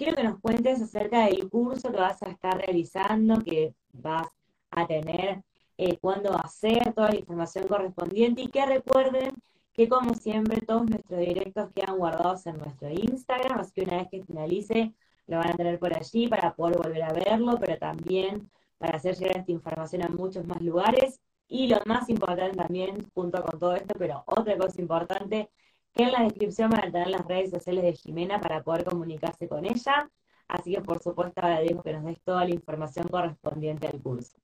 quiero 0.00 0.16
que 0.16 0.24
nos 0.24 0.40
cuentes 0.40 0.80
acerca 0.80 1.26
del 1.26 1.50
curso 1.50 1.90
que 1.92 1.98
vas 1.98 2.22
a 2.22 2.30
estar 2.30 2.56
realizando, 2.56 3.38
que 3.44 3.74
vas 3.92 4.28
a 4.70 4.86
tener, 4.86 5.42
eh, 5.76 5.98
cuándo 5.98 6.30
va 6.32 6.40
a 6.40 6.48
ser, 6.48 6.94
toda 6.94 7.10
la 7.10 7.16
información 7.16 7.68
correspondiente 7.68 8.40
y 8.40 8.48
que 8.48 8.64
recuerden 8.64 9.30
que 9.74 9.90
como 9.90 10.14
siempre 10.14 10.62
todos 10.62 10.88
nuestros 10.88 11.20
directos 11.20 11.68
quedan 11.74 11.98
guardados 11.98 12.46
en 12.46 12.56
nuestro 12.56 12.88
Instagram, 12.88 13.60
así 13.60 13.72
que 13.74 13.82
una 13.82 13.98
vez 13.98 14.08
que 14.10 14.24
finalice 14.24 14.94
lo 15.26 15.36
van 15.36 15.50
a 15.50 15.56
tener 15.56 15.78
por 15.78 15.94
allí 15.94 16.28
para 16.28 16.54
poder 16.54 16.78
volver 16.78 17.02
a 17.02 17.12
verlo, 17.12 17.58
pero 17.60 17.76
también 17.76 18.50
para 18.78 18.96
hacer 18.96 19.16
llegar 19.16 19.36
esta 19.36 19.52
información 19.52 20.02
a 20.02 20.08
muchos 20.08 20.46
más 20.46 20.62
lugares. 20.62 21.20
Y 21.46 21.66
lo 21.68 21.78
más 21.84 22.08
importante 22.08 22.56
también, 22.56 23.06
junto 23.12 23.42
con 23.42 23.60
todo 23.60 23.74
esto, 23.74 23.94
pero 23.98 24.22
otra 24.26 24.56
cosa 24.56 24.80
importante, 24.80 25.50
en 25.94 26.12
la 26.12 26.22
descripción 26.22 26.70
van 26.70 26.88
a 26.88 26.92
tener 26.92 27.08
las 27.08 27.26
redes 27.26 27.50
sociales 27.50 27.84
de 27.84 27.92
Jimena 27.94 28.40
para 28.40 28.62
poder 28.62 28.84
comunicarse 28.84 29.48
con 29.48 29.64
ella. 29.64 30.10
Así 30.48 30.74
que, 30.74 30.80
por 30.80 31.02
supuesto, 31.02 31.40
ahora 31.40 31.60
digo 31.60 31.82
que 31.82 31.92
nos 31.92 32.04
des 32.04 32.20
toda 32.22 32.44
la 32.44 32.50
información 32.50 33.06
correspondiente 33.08 33.86
al 33.86 34.00
curso. 34.00 34.36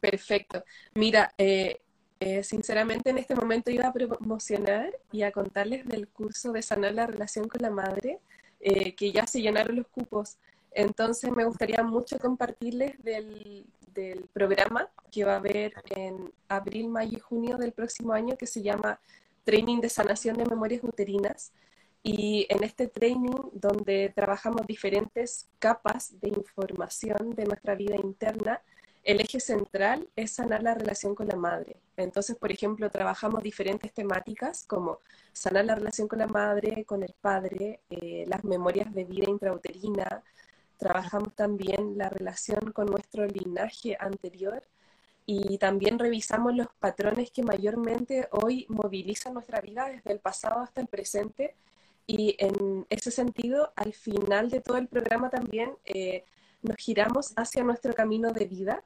Perfecto. 0.00 0.64
Mira, 0.94 1.32
eh, 1.38 1.80
eh, 2.20 2.44
sinceramente 2.44 3.10
en 3.10 3.18
este 3.18 3.34
momento 3.34 3.70
iba 3.70 3.86
a 3.88 3.92
promocionar 3.92 4.96
y 5.10 5.22
a 5.22 5.32
contarles 5.32 5.86
del 5.86 6.08
curso 6.08 6.52
de 6.52 6.62
sanar 6.62 6.94
la 6.94 7.06
relación 7.06 7.48
con 7.48 7.62
la 7.62 7.70
madre, 7.70 8.20
eh, 8.60 8.94
que 8.94 9.10
ya 9.10 9.26
se 9.26 9.42
llenaron 9.42 9.76
los 9.76 9.88
cupos. 9.88 10.38
Entonces 10.70 11.30
me 11.32 11.44
gustaría 11.44 11.82
mucho 11.82 12.18
compartirles 12.18 13.02
del, 13.02 13.66
del 13.92 14.28
programa 14.32 14.88
que 15.10 15.24
va 15.24 15.34
a 15.34 15.36
haber 15.36 15.74
en 15.90 16.32
abril, 16.48 16.88
mayo 16.88 17.18
y 17.18 17.20
junio 17.20 17.58
del 17.58 17.72
próximo 17.72 18.12
año, 18.12 18.36
que 18.36 18.46
se 18.46 18.62
llama 18.62 19.00
training 19.44 19.80
de 19.80 19.88
sanación 19.88 20.36
de 20.36 20.46
memorias 20.46 20.82
uterinas. 20.84 21.52
Y 22.02 22.46
en 22.48 22.64
este 22.64 22.88
training, 22.88 23.36
donde 23.52 24.12
trabajamos 24.14 24.66
diferentes 24.66 25.48
capas 25.58 26.20
de 26.20 26.28
información 26.28 27.30
de 27.34 27.44
nuestra 27.44 27.74
vida 27.76 27.96
interna, 27.96 28.60
el 29.04 29.20
eje 29.20 29.40
central 29.40 30.08
es 30.14 30.32
sanar 30.32 30.62
la 30.62 30.74
relación 30.74 31.14
con 31.14 31.26
la 31.26 31.36
madre. 31.36 31.76
Entonces, 31.96 32.36
por 32.36 32.52
ejemplo, 32.52 32.88
trabajamos 32.90 33.42
diferentes 33.42 33.92
temáticas 33.92 34.64
como 34.66 34.98
sanar 35.32 35.64
la 35.64 35.74
relación 35.74 36.08
con 36.08 36.20
la 36.20 36.28
madre, 36.28 36.84
con 36.84 37.02
el 37.02 37.14
padre, 37.20 37.80
eh, 37.90 38.24
las 38.28 38.44
memorias 38.44 38.92
de 38.94 39.04
vida 39.04 39.28
intrauterina. 39.28 40.22
Trabajamos 40.78 41.34
también 41.34 41.98
la 41.98 42.08
relación 42.08 42.72
con 42.72 42.86
nuestro 42.86 43.26
linaje 43.26 43.96
anterior 43.98 44.62
y 45.26 45.58
también 45.58 45.98
revisamos 45.98 46.54
los 46.54 46.68
patrones 46.78 47.30
que 47.30 47.42
mayormente 47.42 48.28
hoy 48.32 48.66
movilizan 48.68 49.34
nuestra 49.34 49.60
vida 49.60 49.88
desde 49.88 50.12
el 50.12 50.20
pasado 50.20 50.60
hasta 50.60 50.80
el 50.80 50.88
presente. 50.88 51.54
Y 52.06 52.36
en 52.38 52.86
ese 52.90 53.10
sentido, 53.10 53.72
al 53.76 53.92
final 53.92 54.50
de 54.50 54.60
todo 54.60 54.76
el 54.76 54.88
programa 54.88 55.30
también 55.30 55.76
eh, 55.84 56.24
nos 56.62 56.76
giramos 56.76 57.32
hacia 57.36 57.62
nuestro 57.62 57.94
camino 57.94 58.32
de 58.32 58.46
vida 58.46 58.84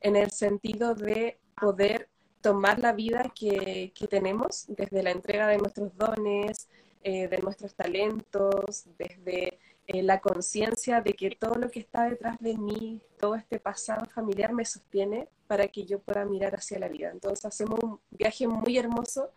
en 0.00 0.16
el 0.16 0.30
sentido 0.30 0.94
de 0.94 1.38
poder 1.60 2.08
tomar 2.40 2.78
la 2.78 2.92
vida 2.92 3.32
que, 3.34 3.92
que 3.94 4.06
tenemos 4.06 4.66
desde 4.68 5.02
la 5.02 5.10
entrega 5.10 5.48
de 5.48 5.58
nuestros 5.58 5.96
dones, 5.96 6.68
eh, 7.02 7.28
de 7.28 7.38
nuestros 7.38 7.74
talentos, 7.74 8.84
desde 8.98 9.58
eh, 9.90 10.02
la 10.02 10.20
conciencia 10.20 11.00
de 11.00 11.14
que 11.14 11.30
todo 11.30 11.54
lo 11.54 11.70
que 11.70 11.80
está 11.80 12.04
detrás 12.10 12.36
de 12.40 12.58
mí, 12.58 13.00
todo 13.18 13.34
este 13.36 13.58
pasado 13.58 14.04
familiar 14.04 14.52
me 14.52 14.66
sostiene 14.66 15.30
para 15.46 15.66
que 15.68 15.86
yo 15.86 15.98
pueda 15.98 16.26
mirar 16.26 16.54
hacia 16.56 16.78
la 16.78 16.88
vida. 16.88 17.10
Entonces 17.10 17.42
hacemos 17.46 17.82
un 17.82 17.98
viaje 18.10 18.46
muy 18.46 18.76
hermoso 18.76 19.32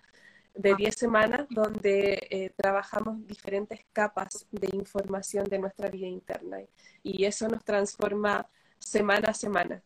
de 0.54 0.76
10 0.76 0.94
semanas 0.94 1.48
donde 1.50 2.28
eh, 2.30 2.52
trabajamos 2.58 3.26
diferentes 3.26 3.80
capas 3.94 4.46
de 4.52 4.68
información 4.74 5.46
de 5.46 5.60
nuestra 5.60 5.90
vida 5.90 6.08
interna 6.08 6.58
y 7.02 7.24
eso 7.24 7.48
nos 7.48 7.64
transforma 7.64 8.46
semana 8.78 9.30
a 9.30 9.34
semana. 9.34 9.82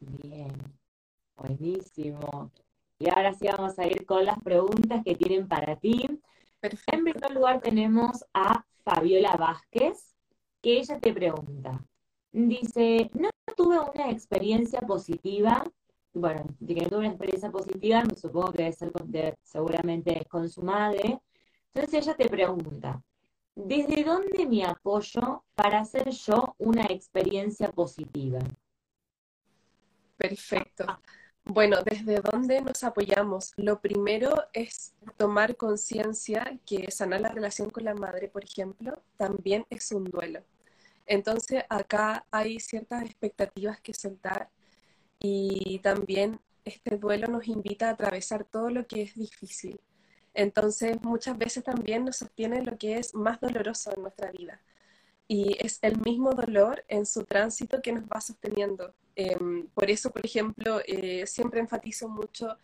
Bien, 0.00 0.50
buenísimo. 1.36 2.50
Y 2.98 3.08
ahora 3.08 3.32
sí 3.34 3.46
vamos 3.46 3.78
a 3.78 3.86
ir 3.86 4.04
con 4.04 4.24
las 4.24 4.40
preguntas 4.40 5.04
que 5.04 5.14
tienen 5.14 5.46
para 5.46 5.76
ti. 5.76 6.04
En 6.60 7.04
primer 7.04 7.30
lugar 7.30 7.60
tenemos 7.60 8.24
a 8.34 8.64
Fabiola 8.88 9.36
Vázquez, 9.36 10.14
que 10.62 10.78
ella 10.78 10.98
te 10.98 11.12
pregunta. 11.12 11.84
Dice, 12.32 13.10
no 13.12 13.28
tuve 13.54 13.78
una 13.78 14.10
experiencia 14.10 14.80
positiva, 14.80 15.62
bueno, 16.14 16.46
de 16.58 16.74
que 16.74 16.80
no 16.82 16.88
tuve 16.88 16.98
una 17.00 17.08
experiencia 17.08 17.50
positiva, 17.50 18.02
me 18.04 18.16
supongo 18.16 18.52
que 18.52 18.62
debe 18.62 18.72
ser 18.72 18.92
seguramente 19.42 20.24
con 20.30 20.48
su 20.48 20.62
madre. 20.62 21.20
Entonces 21.74 22.06
ella 22.06 22.16
te 22.16 22.30
pregunta, 22.30 23.02
¿desde 23.54 24.04
dónde 24.04 24.46
me 24.46 24.64
apoyo 24.64 25.44
para 25.54 25.80
hacer 25.80 26.08
yo 26.10 26.54
una 26.56 26.86
experiencia 26.86 27.70
positiva? 27.70 28.38
Perfecto. 30.16 30.86
Bueno, 31.50 31.78
¿desde 31.82 32.20
dónde 32.20 32.60
nos 32.60 32.84
apoyamos? 32.84 33.52
Lo 33.56 33.80
primero 33.80 34.34
es 34.52 34.94
tomar 35.16 35.56
conciencia 35.56 36.60
que 36.66 36.90
sanar 36.90 37.22
la 37.22 37.30
relación 37.30 37.70
con 37.70 37.84
la 37.84 37.94
madre, 37.94 38.28
por 38.28 38.44
ejemplo, 38.44 39.02
también 39.16 39.64
es 39.70 39.90
un 39.90 40.04
duelo. 40.04 40.44
Entonces, 41.06 41.64
acá 41.70 42.26
hay 42.30 42.60
ciertas 42.60 43.02
expectativas 43.04 43.80
que 43.80 43.94
soltar 43.94 44.50
y 45.18 45.78
también 45.78 46.38
este 46.66 46.98
duelo 46.98 47.28
nos 47.28 47.48
invita 47.48 47.88
a 47.88 47.92
atravesar 47.92 48.44
todo 48.44 48.68
lo 48.68 48.86
que 48.86 49.00
es 49.02 49.14
difícil. 49.14 49.80
Entonces, 50.34 51.00
muchas 51.02 51.38
veces 51.38 51.64
también 51.64 52.04
nos 52.04 52.16
sostiene 52.16 52.62
lo 52.62 52.76
que 52.76 52.98
es 52.98 53.14
más 53.14 53.40
doloroso 53.40 53.90
en 53.96 54.02
nuestra 54.02 54.30
vida. 54.32 54.60
Y 55.26 55.56
es 55.64 55.78
el 55.80 55.98
mismo 55.98 56.32
dolor 56.32 56.84
en 56.88 57.06
su 57.06 57.24
tránsito 57.24 57.80
que 57.80 57.92
nos 57.92 58.04
va 58.04 58.20
sosteniendo. 58.20 58.94
Em, 59.20 59.66
por 59.74 59.90
eso, 59.90 60.10
por 60.12 60.24
ejemplo, 60.24 60.80
eh, 60.86 61.26
siempre 61.26 61.58
enfatizo 61.58 62.08
mucho 62.08 62.56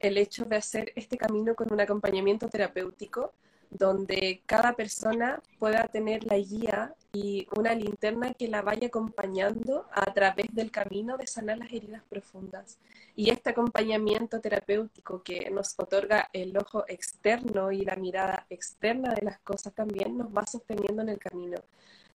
el 0.00 0.18
hecho 0.18 0.44
de 0.44 0.56
hacer 0.56 0.92
este 0.96 1.16
camino 1.16 1.54
con 1.54 1.72
un 1.72 1.80
acompañamiento 1.80 2.48
terapéutico, 2.48 3.32
donde 3.70 4.42
cada 4.44 4.72
persona 4.72 5.40
pueda 5.60 5.86
tener 5.86 6.24
la 6.24 6.36
guía 6.36 6.96
y 7.12 7.46
una 7.56 7.76
linterna 7.76 8.34
que 8.34 8.48
la 8.48 8.60
vaya 8.62 8.88
acompañando 8.88 9.86
a 9.92 10.12
través 10.12 10.48
del 10.52 10.72
camino 10.72 11.16
de 11.16 11.28
sanar 11.28 11.58
las 11.58 11.72
heridas 11.72 12.02
profundas. 12.08 12.78
Y 13.14 13.30
este 13.30 13.50
acompañamiento 13.50 14.40
terapéutico 14.40 15.22
que 15.22 15.48
nos 15.52 15.78
otorga 15.78 16.28
el 16.32 16.56
ojo 16.58 16.84
externo 16.88 17.70
y 17.70 17.82
la 17.82 17.94
mirada 17.94 18.46
externa 18.50 19.14
de 19.14 19.22
las 19.22 19.38
cosas 19.40 19.72
también 19.74 20.18
nos 20.18 20.26
va 20.36 20.44
sosteniendo 20.44 21.02
en 21.02 21.10
el 21.10 21.18
camino 21.18 21.58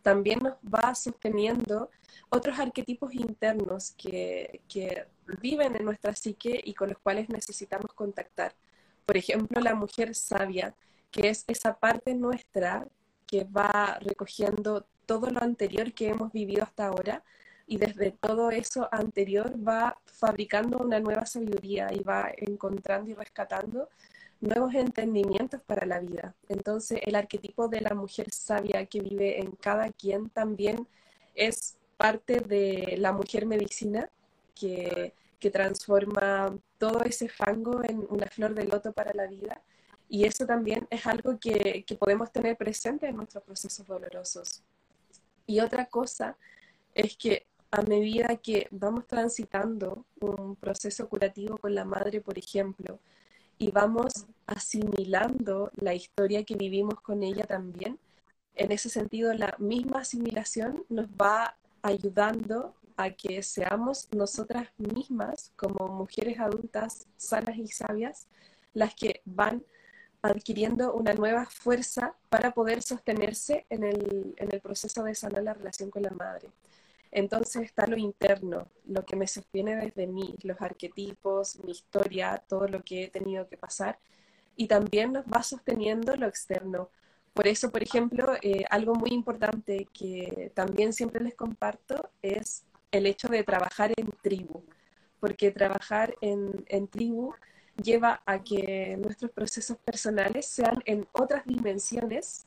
también 0.06 0.38
nos 0.38 0.54
va 0.72 0.94
sosteniendo 0.94 1.90
otros 2.30 2.60
arquetipos 2.60 3.12
internos 3.16 3.96
que, 3.98 4.62
viven 5.42 5.76
en 5.76 5.84
nuestra 5.84 6.14
psique 6.14 6.62
y 6.64 6.76
con 6.76 6.90
los 6.90 7.00
cuales 7.00 7.28
necesitamos 7.28 7.92
contactar. 7.96 8.54
Por 9.08 9.18
ejemplo, 9.18 9.60
la 9.60 9.74
mujer 9.74 10.14
sabia, 10.14 10.76
que 11.10 11.30
es 11.30 11.44
esa 11.48 11.80
parte 11.80 12.14
nuestra 12.14 12.88
que 13.26 13.46
va 13.46 13.98
recogiendo 14.00 14.86
todo 15.08 15.32
lo 15.32 15.42
anterior 15.42 15.92
que 15.92 16.10
hemos 16.10 16.32
vivido 16.32 16.62
hasta 16.62 16.86
ahora 16.86 17.24
y 17.66 17.78
desde 17.78 18.12
todo 18.12 18.52
eso 18.52 18.88
anterior 18.92 19.56
va 19.68 19.98
fabricando 20.06 20.78
una 20.78 21.00
nueva 21.00 21.26
sabiduría 21.26 21.92
y 21.92 22.04
va 22.04 22.32
encontrando 22.38 23.10
y 23.10 23.16
rescatando 23.16 23.90
nuevos 24.42 24.74
entendimientos 24.76 25.62
para 25.62 25.86
la 25.86 26.00
vida. 26.00 26.36
Entonces, 26.50 27.00
el 27.04 27.16
arquetipo 27.16 27.68
de 27.68 27.82
la 27.82 27.96
mujer 27.96 28.32
sabia 28.32 28.86
que 28.86 29.02
vive 29.02 29.40
en 29.40 29.52
cada 29.52 29.92
quien 29.92 30.30
también 30.30 30.88
es 31.34 31.78
parte 31.98 32.40
de 32.40 32.96
la 32.98 33.12
mujer 33.12 33.46
medicina 33.46 34.10
que, 34.54 35.14
transforma 35.52 36.58
todo 36.80 37.04
ese 37.04 37.30
fango 37.30 37.84
en 37.84 38.04
una 38.10 38.26
flor 38.26 38.56
de 38.56 38.64
loto 38.64 38.92
para 38.94 39.14
la 39.14 39.28
vida. 39.28 39.62
Y 40.10 40.26
eso 40.26 40.48
también 40.48 40.88
es 40.90 41.06
algo 41.06 41.38
que, 41.38 41.84
que 41.86 41.94
podemos 41.94 42.32
tener 42.32 42.58
presente 42.58 43.06
en 43.06 43.16
nuestros 43.16 43.44
procesos 43.44 43.86
dolorosos. 43.86 44.64
Y 45.46 45.60
otra 45.60 45.86
cosa 45.86 46.36
es 46.96 47.16
que 47.16 47.46
a 47.70 47.84
medida 47.84 48.38
que 48.38 48.68
vamos 48.72 49.06
transitando 49.06 50.06
un 50.20 50.56
proceso 50.56 51.08
curativo 51.08 51.60
con 51.60 51.76
la 51.76 51.86
madre, 51.86 52.22
por 52.22 52.40
ejemplo, 52.40 53.00
y 53.58 53.72
vamos 53.72 54.26
asimilando 54.48 55.72
la 55.76 55.94
historia 55.94 56.44
que 56.44 56.56
vivimos 56.56 57.02
con 57.02 57.24
ella 57.24 57.46
también. 57.46 58.00
En 58.56 58.72
ese 58.72 58.90
sentido, 58.90 59.34
la 59.34 59.56
misma 59.60 60.00
asimilación 60.00 60.84
nos 60.90 61.08
va 61.08 61.58
ayudando 61.82 62.74
a 62.98 63.12
que 63.12 63.44
seamos 63.44 64.08
nosotras 64.14 64.70
mismas, 64.78 65.52
como 65.56 65.88
mujeres 65.88 66.40
adultas 66.40 67.08
sanas 67.18 67.58
y 67.58 67.68
sabias, 67.68 68.28
las 68.74 68.96
que 68.96 69.22
van 69.26 69.64
adquiriendo 70.22 70.94
una 70.94 71.14
nueva 71.14 71.46
fuerza 71.46 72.16
para 72.30 72.52
poder 72.52 72.82
sostenerse 72.82 73.66
en 73.70 73.84
el, 73.84 74.34
en 74.38 74.52
el 74.52 74.62
proceso 74.62 75.04
de 75.04 75.16
sanar 75.16 75.44
la 75.44 75.54
relación 75.54 75.90
con 75.90 76.04
la 76.04 76.12
madre. 76.12 76.50
Entonces 77.16 77.64
está 77.64 77.88
lo 77.88 77.96
interno, 77.96 78.68
lo 78.84 79.06
que 79.06 79.16
me 79.16 79.26
sostiene 79.26 79.78
desde 79.78 80.06
mí, 80.06 80.36
los 80.44 80.62
arquetipos, 80.62 81.64
mi 81.64 81.72
historia, 81.72 82.44
todo 82.46 82.68
lo 82.68 82.84
que 82.84 83.06
he 83.06 83.10
tenido 83.10 83.48
que 83.48 83.56
pasar. 83.56 83.98
Y 84.58 84.68
también 84.68 85.14
nos 85.14 85.24
va 85.26 85.42
sosteniendo 85.42 86.18
lo 86.18 86.28
externo. 86.28 86.90
Por 87.34 87.48
eso, 87.48 87.72
por 87.72 87.82
ejemplo, 87.82 88.34
eh, 88.42 88.66
algo 88.70 88.96
muy 88.96 89.12
importante 89.12 89.88
que 89.94 90.52
también 90.54 90.92
siempre 90.92 91.24
les 91.24 91.36
comparto 91.36 92.10
es 92.22 92.66
el 92.92 93.06
hecho 93.06 93.30
de 93.30 93.46
trabajar 93.46 93.94
en 93.96 94.12
tribu. 94.22 94.62
Porque 95.22 95.52
trabajar 95.52 96.16
en, 96.20 96.66
en 96.68 96.90
tribu 96.90 97.34
lleva 97.82 98.24
a 98.26 98.44
que 98.44 98.98
nuestros 98.98 99.32
procesos 99.32 99.78
personales 99.78 100.48
sean 100.48 100.82
en 100.84 101.08
otras 101.14 101.46
dimensiones 101.46 102.46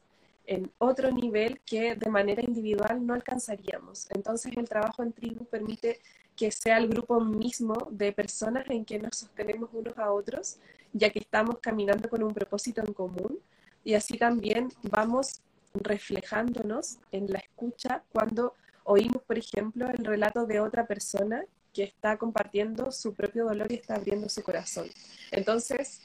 en 0.48 0.72
otro 0.78 1.12
nivel 1.12 1.60
que 1.60 1.94
de 1.94 2.08
manera 2.08 2.42
individual 2.42 3.06
no 3.06 3.12
alcanzaríamos. 3.12 4.06
Entonces 4.10 4.56
el 4.56 4.66
trabajo 4.66 5.02
en 5.02 5.12
tribu 5.12 5.44
permite 5.44 6.00
que 6.34 6.50
sea 6.50 6.78
el 6.78 6.88
grupo 6.88 7.20
mismo 7.20 7.88
de 7.90 8.12
personas 8.12 8.64
en 8.70 8.86
que 8.86 8.98
nos 8.98 9.18
sostenemos 9.18 9.68
unos 9.74 9.98
a 9.98 10.10
otros, 10.10 10.56
ya 10.94 11.10
que 11.10 11.18
estamos 11.18 11.58
caminando 11.58 12.08
con 12.08 12.22
un 12.22 12.32
propósito 12.32 12.80
en 12.80 12.94
común 12.94 13.38
y 13.84 13.92
así 13.92 14.16
también 14.16 14.70
vamos 14.90 15.42
reflejándonos 15.74 16.96
en 17.12 17.30
la 17.30 17.40
escucha 17.40 18.02
cuando 18.10 18.54
oímos, 18.84 19.22
por 19.24 19.36
ejemplo, 19.36 19.86
el 19.90 20.02
relato 20.02 20.46
de 20.46 20.60
otra 20.60 20.86
persona 20.86 21.44
que 21.74 21.82
está 21.82 22.16
compartiendo 22.16 22.90
su 22.90 23.12
propio 23.12 23.44
dolor 23.44 23.70
y 23.70 23.74
está 23.74 23.96
abriendo 23.96 24.30
su 24.30 24.42
corazón. 24.42 24.88
Entonces, 25.30 26.00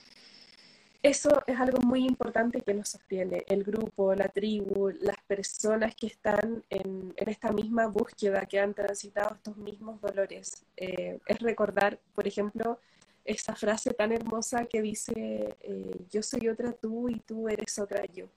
eso 1.03 1.43
es 1.45 1.59
algo 1.59 1.79
muy 1.81 2.05
importante 2.05 2.61
que 2.61 2.73
nos 2.73 2.87
sostiene, 2.89 3.43
el 3.47 3.65
grupo, 3.65 4.15
la 4.15 4.29
tribu, 4.29 4.89
las 5.01 5.17
personas 5.27 5.93
que 5.95 6.07
están 6.07 6.63
en, 6.69 7.13
esta 7.17 7.51
misma 7.51 7.87
búsqueda, 7.87 8.45
que 8.45 8.61
han 8.61 8.73
transitado 8.73 9.35
estos 9.35 9.57
mismos 9.57 9.99
dolores. 9.99 10.65
Eh, 10.77 11.19
es 11.27 11.39
recordar, 11.39 11.99
por 12.15 12.25
ejemplo, 12.25 12.79
esa 13.25 13.53
frase 13.53 13.93
tan 13.93 14.13
hermosa 14.13 14.65
que 14.65 14.81
dice, 14.81 15.57
eh, 15.59 16.05
yo 16.09 16.23
soy 16.23 16.47
otra 16.47 16.71
tú 16.71 17.09
y 17.09 17.19
tú 17.19 17.49
eres 17.49 17.77
otra 17.79 18.05
yo. 18.05 18.27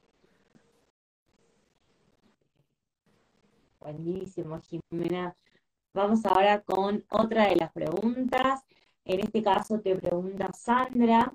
Buenísimo, 3.79 4.61
Jimena. 4.61 5.37
Vamos 5.95 6.27
ahora 6.27 6.61
con 6.63 7.05
otra 7.11 7.49
de 7.49 7.55
las 7.55 7.71
preguntas. 7.71 8.65
En 9.05 9.21
este 9.21 9.41
caso 9.41 9.79
te 9.79 9.95
pregunta 9.95 10.51
Sandra. 10.53 11.33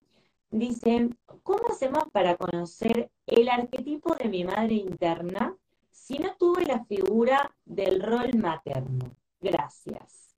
Dice, 0.52 1.10
¿cómo 1.44 1.70
hacemos 1.70 2.12
para 2.12 2.36
conocer 2.36 3.10
el 3.26 3.48
arquetipo 3.48 4.16
de 4.16 4.28
mi 4.28 4.44
madre 4.44 4.74
interna 4.74 5.56
si 5.90 6.20
no 6.20 6.36
tuve 6.36 6.66
la 6.66 6.84
figura 6.84 7.56
del 7.64 8.02
rol 8.02 8.32
materno? 8.36 9.16
Gracias. 9.40 10.36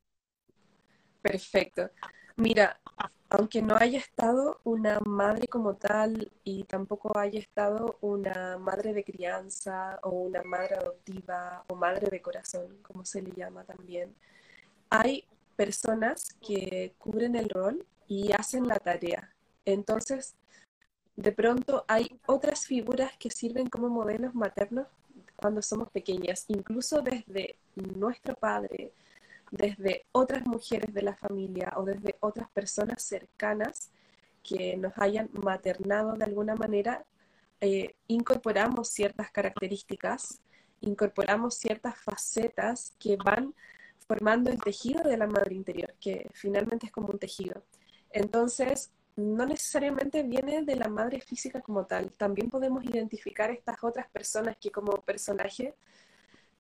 Perfecto. 1.19 1.89
Mira, 2.36 2.80
aunque 3.28 3.63
no 3.63 3.76
haya 3.76 3.97
estado 3.97 4.60
una 4.63 4.99
madre 4.99 5.47
como 5.47 5.78
tal 5.78 6.32
y 6.43 6.63
tampoco 6.65 7.17
haya 7.17 7.39
estado 7.39 7.97
una 8.02 8.60
madre 8.60 8.93
de 8.93 9.04
crianza 9.04 9.99
o 10.04 10.12
una 10.12 10.43
madre 10.43 10.76
adoptiva 10.76 11.63
o 11.69 11.76
madre 11.76 12.12
de 12.12 12.21
corazón, 12.21 12.78
como 12.84 13.04
se 13.04 13.23
le 13.23 13.32
llama 13.32 13.63
también, 13.63 14.15
hay 14.91 15.26
personas 15.56 16.36
que 16.39 16.93
cubren 16.99 17.36
el 17.36 17.49
rol 17.49 17.84
y 18.08 18.32
hacen 18.32 18.67
la 18.67 18.78
tarea 18.78 19.34
entonces, 19.65 20.36
de 21.15 21.32
pronto 21.32 21.86
hay 21.88 22.19
otras 22.26 22.65
figuras 22.65 23.12
que 23.17 23.30
sirven 23.30 23.67
como 23.69 23.89
modelos 23.89 24.34
maternos 24.34 24.88
cuando 25.36 25.62
somos 25.62 25.89
pequeñas, 25.91 26.45
incluso 26.47 27.02
desde 27.02 27.58
nuestro 27.76 28.36
padre, 28.36 28.91
desde 29.52 30.06
otras 30.12 30.45
mujeres 30.45 30.93
de 30.93 31.02
la 31.04 31.15
familia 31.15 31.73
o 31.76 31.84
desde 31.84 32.15
otras 32.21 32.49
personas 32.49 33.04
cercanas 33.04 33.91
que 34.41 34.76
nos 34.78 34.93
hayan 34.97 35.30
maternado 35.34 36.13
de 36.13 36.26
alguna 36.26 36.56
manera, 36.56 37.06
eh, 37.62 37.95
incorporamos 38.08 38.89
ciertas 38.89 39.32
características, 39.32 40.41
incorporamos 40.82 41.56
ciertas 41.56 41.97
facetas 41.97 42.93
que 42.99 43.15
van 43.15 43.54
formando 44.08 44.49
el 44.49 44.62
tejido 44.62 45.04
de 45.04 45.17
la 45.17 45.28
madre 45.28 45.56
interior, 45.56 45.93
que 45.99 46.30
finalmente 46.34 46.88
es 46.88 46.91
como 46.91 47.08
un 47.08 47.19
tejido. 47.19 47.63
Entonces, 48.12 48.91
no 49.15 49.45
necesariamente 49.45 50.23
viene 50.23 50.63
de 50.63 50.76
la 50.76 50.88
madre 50.88 51.21
física 51.21 51.62
como 51.62 51.86
tal. 51.86 52.12
También 52.13 52.49
podemos 52.49 52.84
identificar 52.84 53.52
estas 53.52 53.84
otras 53.84 54.10
personas 54.10 54.58
que 54.58 54.71
como 54.71 54.93
personaje 55.02 55.76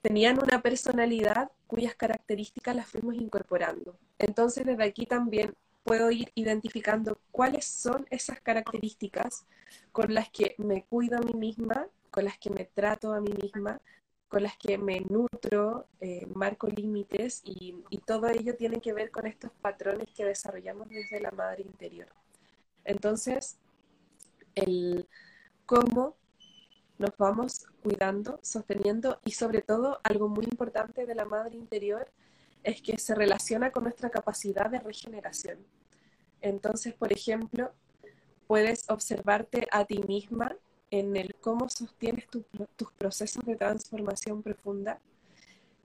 tenían 0.01 0.37
una 0.41 0.61
personalidad 0.61 1.51
cuyas 1.65 1.95
características 1.95 2.75
las 2.75 2.87
fuimos 2.87 3.15
incorporando. 3.15 3.97
Entonces 4.19 4.65
desde 4.65 4.83
aquí 4.83 5.05
también 5.05 5.53
puedo 5.83 6.11
ir 6.11 6.31
identificando 6.35 7.17
cuáles 7.31 7.65
son 7.65 8.05
esas 8.09 8.39
características 8.41 9.45
con 9.91 10.13
las 10.13 10.29
que 10.29 10.55
me 10.57 10.83
cuido 10.85 11.17
a 11.17 11.21
mí 11.21 11.33
misma, 11.33 11.87
con 12.11 12.25
las 12.25 12.37
que 12.37 12.49
me 12.49 12.65
trato 12.65 13.13
a 13.13 13.21
mí 13.21 13.33
misma, 13.41 13.81
con 14.27 14.43
las 14.43 14.57
que 14.57 14.77
me 14.77 15.01
nutro, 15.01 15.87
eh, 16.01 16.25
marco 16.33 16.67
límites 16.67 17.41
y, 17.43 17.75
y 17.89 17.97
todo 17.99 18.27
ello 18.27 18.55
tiene 18.55 18.81
que 18.81 18.93
ver 18.93 19.11
con 19.11 19.27
estos 19.27 19.51
patrones 19.61 20.07
que 20.15 20.25
desarrollamos 20.25 20.89
desde 20.89 21.19
la 21.19 21.31
madre 21.31 21.63
interior. 21.63 22.07
Entonces, 22.85 23.57
el 24.55 25.07
cómo 25.65 26.15
nos 26.97 27.15
vamos 27.17 27.65
cuidando, 27.81 28.39
sosteniendo 28.43 29.19
y 29.25 29.31
sobre 29.31 29.61
todo 29.61 29.99
algo 30.03 30.29
muy 30.29 30.45
importante 30.45 31.05
de 31.05 31.15
la 31.15 31.25
madre 31.25 31.57
interior 31.57 32.09
es 32.63 32.81
que 32.81 32.97
se 32.97 33.15
relaciona 33.15 33.71
con 33.71 33.83
nuestra 33.83 34.09
capacidad 34.09 34.69
de 34.69 34.79
regeneración. 34.79 35.59
Entonces, 36.41 36.93
por 36.93 37.11
ejemplo, 37.11 37.71
puedes 38.47 38.89
observarte 38.89 39.67
a 39.71 39.85
ti 39.85 39.99
misma 40.07 40.55
en 40.91 41.15
el 41.17 41.35
cómo 41.35 41.69
sostienes 41.69 42.27
tus 42.27 42.91
procesos 42.97 43.43
de 43.45 43.55
transformación 43.55 44.43
profunda, 44.43 44.99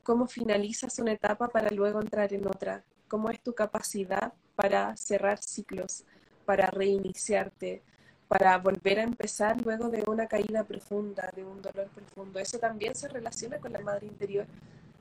cómo 0.03 0.27
finalizas 0.27 0.99
una 0.99 1.13
etapa 1.13 1.49
para 1.49 1.71
luego 1.71 2.01
entrar 2.01 2.33
en 2.33 2.47
otra, 2.47 2.85
cómo 3.09 3.31
es 3.31 3.43
tu 3.43 3.55
capacidad 3.55 4.35
para 4.55 4.97
cerrar 4.97 5.43
ciclos, 5.43 6.05
para 6.49 6.71
reiniciarte, 6.71 7.83
para 8.27 8.57
volver 8.57 9.01
a 9.01 9.03
empezar 9.03 9.61
luego 9.61 9.91
de 9.91 10.03
una 10.07 10.27
caída 10.27 10.65
profunda, 10.65 11.31
de 11.37 11.45
un 11.45 11.61
dolor 11.61 11.89
profundo. 11.89 12.39
Eso 12.39 12.59
también 12.59 12.95
se 12.95 13.07
relaciona 13.07 13.59
con 13.59 13.71
la 13.71 13.81
madre 13.81 14.07
interior 14.07 14.47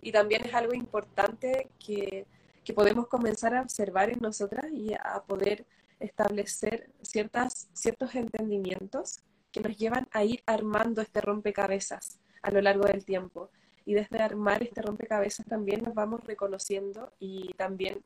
y 0.02 0.12
también 0.12 0.46
es 0.46 0.54
algo 0.54 0.74
importante 0.74 1.70
que, 1.80 2.26
que 2.66 2.74
podemos 2.74 3.08
comenzar 3.08 3.56
a 3.56 3.62
observar 3.62 4.10
en 4.10 4.20
nosotras 4.20 4.66
y 4.74 4.94
a 4.94 5.24
poder 5.26 5.66
establecer 6.02 6.90
ciertas, 7.02 7.70
ciertos 7.72 8.14
entendimientos 8.16 9.22
que 9.54 9.62
nos 9.62 9.78
llevan 9.78 10.06
a 10.12 10.26
ir 10.26 10.44
armando 10.46 11.02
este 11.02 11.22
rompecabezas 11.22 12.20
a 12.42 12.52
lo 12.52 12.60
largo 12.60 12.84
del 12.84 13.06
tiempo. 13.06 13.52
Y 13.86 13.94
desde 13.94 14.20
armar 14.22 14.64
este 14.64 14.82
rompecabezas 14.82 15.46
también 15.46 15.82
nos 15.82 15.94
vamos 15.94 16.22
reconociendo 16.26 17.14
y 17.20 17.54
también 17.54 18.04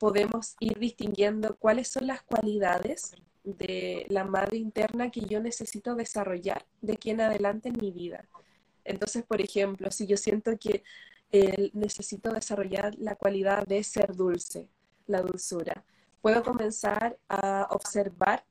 podemos 0.00 0.56
ir 0.60 0.78
distinguiendo 0.78 1.56
cuáles 1.56 1.88
son 1.88 2.06
las 2.06 2.22
cualidades 2.22 3.12
de 3.44 4.06
la 4.08 4.24
madre 4.24 4.56
interna 4.56 5.10
que 5.10 5.20
yo 5.20 5.40
necesito 5.40 5.94
desarrollar 5.94 6.66
de 6.80 6.94
aquí 6.94 7.10
en 7.10 7.20
adelante 7.20 7.68
en 7.68 7.76
mi 7.78 7.92
vida. 7.92 8.24
Entonces, 8.82 9.22
por 9.22 9.40
ejemplo, 9.42 9.90
si 9.90 10.06
yo 10.06 10.16
siento 10.16 10.52
que 10.58 10.82
necesito 11.74 12.32
desarrollar 12.32 12.94
la 12.98 13.14
cualidad 13.14 13.66
de 13.66 13.84
ser 13.84 14.16
dulce, 14.16 14.68
la 15.06 15.20
dulzura, 15.20 15.84
puedo 16.22 16.42
comenzar 16.42 17.18
a 17.28 17.68
observar 17.70 18.44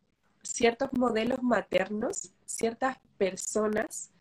ciertos 0.43 0.89
modelos 0.93 1.41
maternos, 1.41 2.31
ciertas 2.45 2.97
personas 3.17 4.11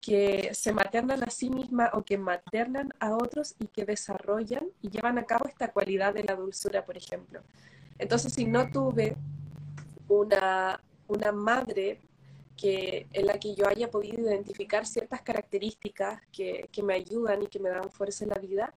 que 0.00 0.54
se 0.54 0.72
maternan 0.72 1.22
a 1.24 1.30
sí 1.30 1.50
mismas 1.50 1.90
o 1.92 2.02
que 2.04 2.18
maternan 2.18 2.92
a 3.00 3.14
otros 3.14 3.54
y 3.58 3.66
que 3.66 3.84
desarrollan 3.84 4.64
y 4.80 4.90
llevan 4.90 5.18
a 5.18 5.24
cabo 5.24 5.46
esta 5.48 5.72
cualidad 5.72 6.14
de 6.14 6.24
la 6.24 6.34
dulzura, 6.34 6.84
por 6.84 6.96
ejemplo. 6.96 7.40
Entonces, 7.98 8.32
si 8.32 8.46
no 8.46 8.70
tuve 8.70 9.16
una, 10.08 10.80
una 11.08 11.32
madre 11.32 12.00
que, 12.56 13.06
en 13.12 13.26
la 13.26 13.38
que 13.38 13.54
yo 13.54 13.68
haya 13.68 13.90
podido 13.90 14.20
identificar 14.20 14.86
ciertas 14.86 15.22
características 15.22 16.20
que, 16.32 16.68
que 16.70 16.82
me 16.82 16.94
ayudan 16.94 17.42
y 17.42 17.46
que 17.46 17.58
me 17.58 17.70
dan 17.70 17.90
fuerza 17.90 18.24
en 18.24 18.30
la 18.30 18.38
vida, 18.38 18.74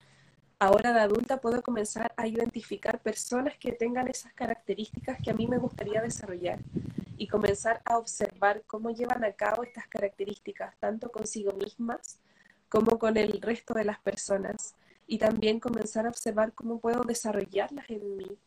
ahora 0.61 0.93
de 0.93 0.99
adulta 0.99 1.41
puedo 1.41 1.63
comenzar 1.63 2.13
a 2.15 2.27
identificar 2.27 3.01
personas 3.01 3.57
que 3.57 3.71
tengan 3.71 4.07
esas 4.07 4.31
características 4.33 5.17
que 5.19 5.31
a 5.31 5.33
mí 5.33 5.47
me 5.47 5.57
gustaría 5.57 6.03
desarrollar 6.03 6.59
y 7.17 7.27
comenzar 7.27 7.81
a 7.83 7.97
observar 7.97 8.61
cómo 8.67 8.91
llevan 8.91 9.23
a 9.23 9.31
cabo 9.31 9.63
estas 9.63 9.87
características, 9.87 10.75
tanto 10.77 11.11
consigo 11.11 11.53
mismas 11.53 12.19
como 12.69 12.99
con 12.99 13.17
el 13.17 13.41
resto 13.41 13.73
de 13.73 13.85
las 13.85 13.99
personas. 14.01 14.75
Y 15.07 15.17
también 15.17 15.59
comenzar 15.59 16.05
a 16.05 16.09
observar 16.09 16.53
cómo 16.53 16.79
puedo 16.79 17.01
desarrollarlas 17.05 17.89
en 17.89 18.17
mí, 18.17 18.37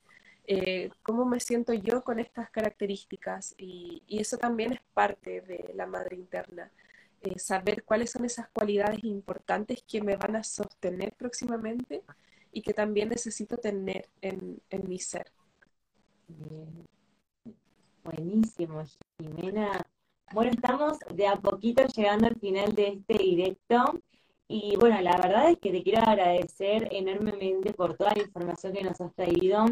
eh, 0.46 0.90
cómo 1.02 1.24
me 1.24 1.40
siento 1.40 1.72
yo 1.72 2.04
con 2.04 2.20
estas 2.20 2.48
características. 2.50 3.56
Y, 3.58 4.04
eso 4.08 4.38
también 4.38 4.72
es 4.72 4.80
parte 4.94 5.40
de 5.40 5.72
la 5.74 5.86
madre 5.86 6.14
interna. 6.14 6.70
Eh, 7.24 7.38
saber 7.38 7.84
cuáles 7.84 8.10
son 8.10 8.26
esas 8.26 8.50
cualidades 8.50 9.02
importantes 9.02 9.82
que 9.88 10.02
me 10.02 10.16
van 10.16 10.36
a 10.36 10.44
sostener 10.44 11.14
próximamente 11.14 12.02
y 12.52 12.60
que 12.60 12.74
también 12.74 13.08
necesito 13.08 13.56
tener 13.56 14.10
en, 14.20 14.60
en 14.68 14.88
mi 14.88 14.98
ser. 14.98 15.32
Bien. 16.28 16.86
Buenísimo, 18.04 18.82
Jimena. 19.18 19.86
Bueno, 20.34 20.50
estamos 20.50 20.98
de 21.14 21.26
a 21.26 21.36
poquito 21.36 21.86
llegando 21.86 22.26
al 22.26 22.38
final 22.38 22.74
de 22.74 22.88
este 22.88 23.14
directo. 23.14 24.02
Y 24.46 24.76
bueno, 24.76 25.00
la 25.00 25.16
verdad 25.16 25.50
es 25.50 25.58
que 25.58 25.70
te 25.72 25.82
quiero 25.82 26.02
agradecer 26.02 26.88
enormemente 26.92 27.72
por 27.72 27.96
toda 27.96 28.12
la 28.14 28.22
información 28.22 28.74
que 28.74 28.82
nos 28.82 29.00
has 29.00 29.14
traído, 29.14 29.64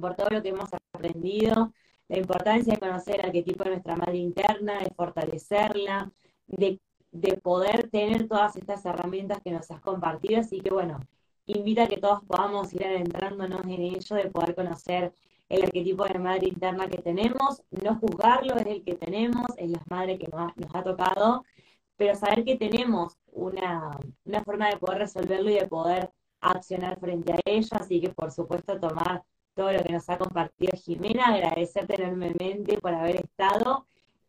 por 0.00 0.16
todo 0.16 0.30
lo 0.30 0.42
que 0.42 0.48
hemos 0.48 0.70
aprendido, 0.94 1.74
la 2.08 2.18
importancia 2.18 2.72
de 2.72 2.80
conocer 2.80 3.26
a 3.26 3.30
qué 3.30 3.42
tipo 3.42 3.64
de 3.64 3.70
nuestra 3.70 3.94
madre 3.96 4.16
interna, 4.16 4.78
de 4.78 4.90
fortalecerla, 4.96 6.10
de, 6.48 6.80
de 7.12 7.36
poder 7.36 7.88
tener 7.90 8.26
todas 8.28 8.56
estas 8.56 8.84
herramientas 8.84 9.40
que 9.42 9.52
nos 9.52 9.70
has 9.70 9.80
compartido. 9.80 10.40
Así 10.40 10.60
que 10.60 10.70
bueno, 10.70 11.00
invita 11.46 11.84
a 11.84 11.88
que 11.88 11.98
todos 11.98 12.24
podamos 12.24 12.72
ir 12.74 12.84
adentrándonos 12.84 13.62
en 13.64 13.70
ello, 13.70 14.16
de 14.16 14.30
poder 14.30 14.54
conocer 14.54 15.12
el 15.48 15.62
arquetipo 15.62 16.04
de 16.04 16.18
madre 16.18 16.48
interna 16.48 16.88
que 16.88 16.98
tenemos, 16.98 17.62
no 17.70 17.96
juzgarlo, 17.96 18.56
es 18.56 18.66
el 18.66 18.84
que 18.84 18.94
tenemos, 18.94 19.46
es 19.56 19.70
la 19.70 19.82
madre 19.88 20.18
que 20.18 20.28
nos 20.28 20.52
ha, 20.74 20.82
tocado, 20.82 21.44
pero 21.96 22.14
saber 22.14 22.44
que 22.44 22.56
tenemos 22.56 23.16
una, 23.32 23.98
una 24.24 24.44
forma 24.44 24.68
de 24.68 24.76
poder 24.76 24.98
resolverlo 24.98 25.50
y 25.50 25.54
de 25.54 25.66
poder 25.66 26.10
accionar 26.40 27.00
frente 27.00 27.32
a 27.32 27.40
ello, 27.44 27.68
así 27.72 28.00
que 28.00 28.10
por 28.10 28.30
supuesto 28.30 28.78
tomar 28.78 29.24
todo 29.54 29.72
lo 29.72 29.82
que 29.82 29.92
nos 29.92 30.08
ha 30.10 30.18
compartido 30.18 30.72
Jimena, 30.76 31.34
agradecerte 31.34 32.00
enormemente 32.00 32.78
por 32.78 32.94
haber 32.94 33.16
estado 33.16 33.86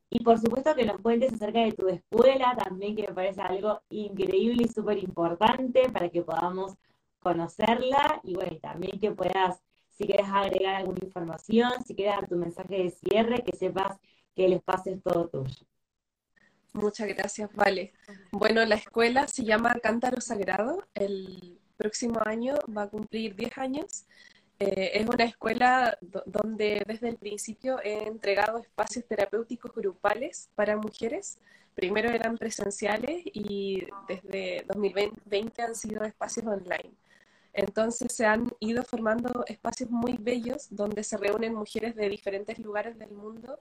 y 0.10 0.24
por 0.24 0.39
supuesto 0.39 0.76
que 0.76 0.86
nos 0.86 1.02
cuentes 1.02 1.34
acerca 1.34 1.60
de 1.60 1.72
tu 1.74 1.88
escuela 1.88 2.56
también, 2.58 2.95
que 2.95 3.08
me 3.08 3.13
parece 3.13 3.41
algo 3.41 3.82
increíble 3.89 4.63
y 4.65 4.67
súper 4.67 4.98
importante 5.04 5.89
para 5.89 6.10
que 6.10 6.22
podamos 6.24 6.74
conocerla 7.19 8.22
y 8.24 8.34
bueno, 8.34 8.58
también 8.60 9.00
que 9.00 9.12
puedas 9.12 9.62
si 10.00 10.06
quieres 10.06 10.28
agregar 10.30 10.76
alguna 10.76 11.00
información, 11.04 11.72
si 11.86 11.93
quieres 11.93 12.15
dar 12.15 12.30
tu 12.30 12.38
mensaje 12.38 12.84
de 12.84 12.89
cierre, 12.89 13.43
que 13.43 13.56
sepas 13.56 13.98
que 14.34 14.45
el 14.45 14.54
espacio 14.54 14.93
es 14.93 15.04
todo 15.04 15.28
tuyo. 15.28 15.54
Muchas 16.74 17.08
gracias, 17.10 17.54
vale. 17.54 17.91
Bueno, 18.32 18.63
la 18.65 18.76
escuela 18.76 19.28
se 19.28 19.43
llama 19.43 19.76
Cántaro 19.84 20.22
Sagrado. 20.22 20.88
El 20.93 21.60
próximo 21.76 22.22
año 22.26 22.56
va 22.76 22.84
a 22.84 22.89
cumplir 22.89 23.36
10 23.36 23.58
años. 23.58 24.06
Eh, 24.60 24.91
es 24.95 25.08
una 25.08 25.24
escuela 25.24 25.98
donde 26.26 26.84
desde 26.86 27.08
el 27.08 27.15
principio 27.17 27.80
he 27.82 28.08
entregado 28.08 28.58
espacios 28.58 29.06
terapéuticos 29.06 29.74
grupales 29.74 30.50
para 30.54 30.76
mujeres. 30.76 31.39
Primero 31.76 32.10
eran 32.10 32.38
presenciales 32.38 33.22
y 33.26 33.88
desde 34.08 34.65
2020 34.67 35.62
han 35.62 35.76
sido 35.76 36.04
espacios 36.04 36.45
online. 36.45 36.91
Entonces 37.54 38.13
se 38.13 38.26
han 38.26 38.52
ido 38.60 38.84
formando 38.84 39.45
espacios 39.48 39.89
muy 39.89 40.18
bellos 40.20 40.68
donde 40.70 41.03
se 41.03 41.18
reúnen 41.18 41.55
mujeres 41.55 41.95
de 41.95 42.10
diferentes 42.10 42.60
lugares 42.60 42.99
del 42.99 43.12
mundo 43.12 43.57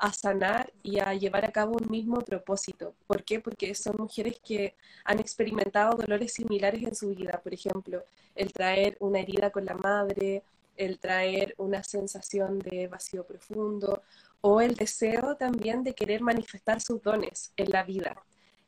a 0.00 0.12
sanar 0.14 0.72
y 0.82 0.98
a 0.98 1.12
llevar 1.12 1.44
a 1.44 1.52
cabo 1.52 1.76
un 1.76 1.90
mismo 1.90 2.20
propósito. 2.20 2.94
¿Por 3.06 3.22
qué? 3.22 3.38
Porque 3.38 3.74
son 3.74 3.96
mujeres 3.98 4.40
que 4.42 4.74
han 5.04 5.20
experimentado 5.20 5.96
dolores 5.96 6.32
similares 6.32 6.82
en 6.82 6.94
su 6.94 7.10
vida. 7.10 7.38
Por 7.42 7.52
ejemplo, 7.52 8.02
el 8.34 8.50
traer 8.52 8.96
una 9.00 9.20
herida 9.20 9.50
con 9.50 9.66
la 9.66 9.74
madre, 9.74 10.42
el 10.78 10.98
traer 10.98 11.54
una 11.58 11.84
sensación 11.84 12.58
de 12.60 12.88
vacío 12.88 13.24
profundo 13.24 14.02
o 14.40 14.62
el 14.62 14.74
deseo 14.74 15.36
también 15.36 15.84
de 15.84 15.94
querer 15.94 16.22
manifestar 16.22 16.80
sus 16.80 17.02
dones 17.02 17.52
en 17.58 17.70
la 17.70 17.82
vida. 17.82 18.16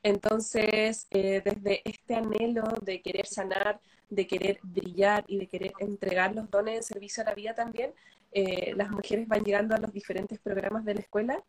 Entonces, 0.03 1.07
eh, 1.11 1.41
desde 1.43 1.80
este 1.89 2.14
anhelo 2.14 2.64
de 2.83 3.01
querer 3.01 3.26
sanar, 3.26 3.80
de 4.11 4.26
querer 4.26 4.59
brillar 4.62 5.24
y 5.26 5.39
de 5.39 5.47
querer 5.47 5.72
entregar 5.78 6.35
los 6.35 6.51
dones 6.51 6.76
en 6.76 6.83
servicio 6.83 7.22
a 7.22 7.26
la 7.26 7.35
vida 7.35 7.55
también, 7.55 7.95
eh, 8.33 8.74
las 8.76 8.91
mujeres 8.91 9.28
van 9.28 9.45
llegando 9.45 9.74
a 9.74 9.78
los 9.78 9.93
diferentes 9.93 10.39
programas 10.41 10.85
de 10.85 10.95
la 10.95 11.01
escuela. 11.01 11.43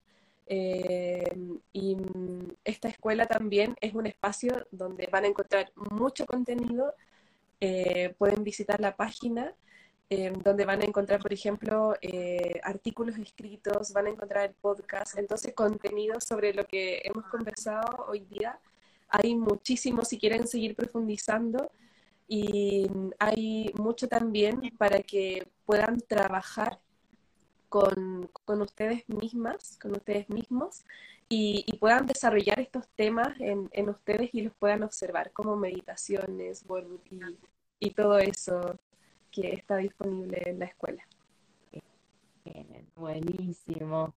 Eh, 0.45 1.23
y 1.71 1.97
esta 2.63 2.89
escuela 2.89 3.25
también 3.25 3.75
es 3.79 3.93
un 3.93 4.05
espacio 4.05 4.67
donde 4.71 5.07
van 5.07 5.23
a 5.23 5.27
encontrar 5.27 5.71
mucho 5.75 6.25
contenido. 6.25 6.93
pueden 8.17 8.43
visitar 8.43 8.79
la 8.81 8.95
página 8.95 9.55
donde 10.43 10.65
van 10.65 10.81
a 10.81 10.85
encontrar, 10.85 11.19
por 11.19 11.33
ejemplo, 11.33 11.95
eh, 12.01 12.59
artículos 12.63 13.17
escritos, 13.17 13.93
van 13.93 14.07
a 14.07 14.09
encontrar 14.09 14.49
el 14.49 14.55
podcast, 14.55 15.17
entonces 15.17 15.53
contenido 15.53 16.19
sobre 16.19 16.53
lo 16.53 16.65
que 16.65 17.01
hemos 17.03 17.25
conversado 17.25 18.05
hoy 18.07 18.21
día. 18.21 18.59
Hay 19.09 19.35
muchísimo 19.35 20.03
si 20.03 20.17
quieren 20.17 20.47
seguir 20.47 20.75
profundizando 20.75 21.71
y 22.27 22.87
hay 23.19 23.71
mucho 23.75 24.07
también 24.07 24.61
para 24.77 25.01
que 25.01 25.47
puedan 25.65 25.99
trabajar 25.99 26.79
con, 27.69 28.29
con 28.45 28.61
ustedes 28.61 29.07
mismas, 29.09 29.77
con 29.81 29.91
ustedes 29.91 30.29
mismos 30.29 30.85
y, 31.29 31.77
puedan 31.79 32.05
desarrollar 32.05 32.59
estos 32.59 32.87
temas 32.89 33.39
en, 33.39 33.69
en, 33.71 33.89
ustedes 33.89 34.29
y 34.33 34.41
los 34.41 34.53
puedan 34.55 34.83
observar 34.83 35.31
como 35.31 35.55
meditaciones, 35.55 36.63
y, 37.09 37.19
y 37.79 37.89
todo 37.91 38.19
eso 38.19 38.79
que 39.31 39.53
está 39.53 39.77
disponible 39.77 40.41
en 40.45 40.59
la 40.59 40.65
escuela. 40.65 41.03
buenísimo. 42.95 44.13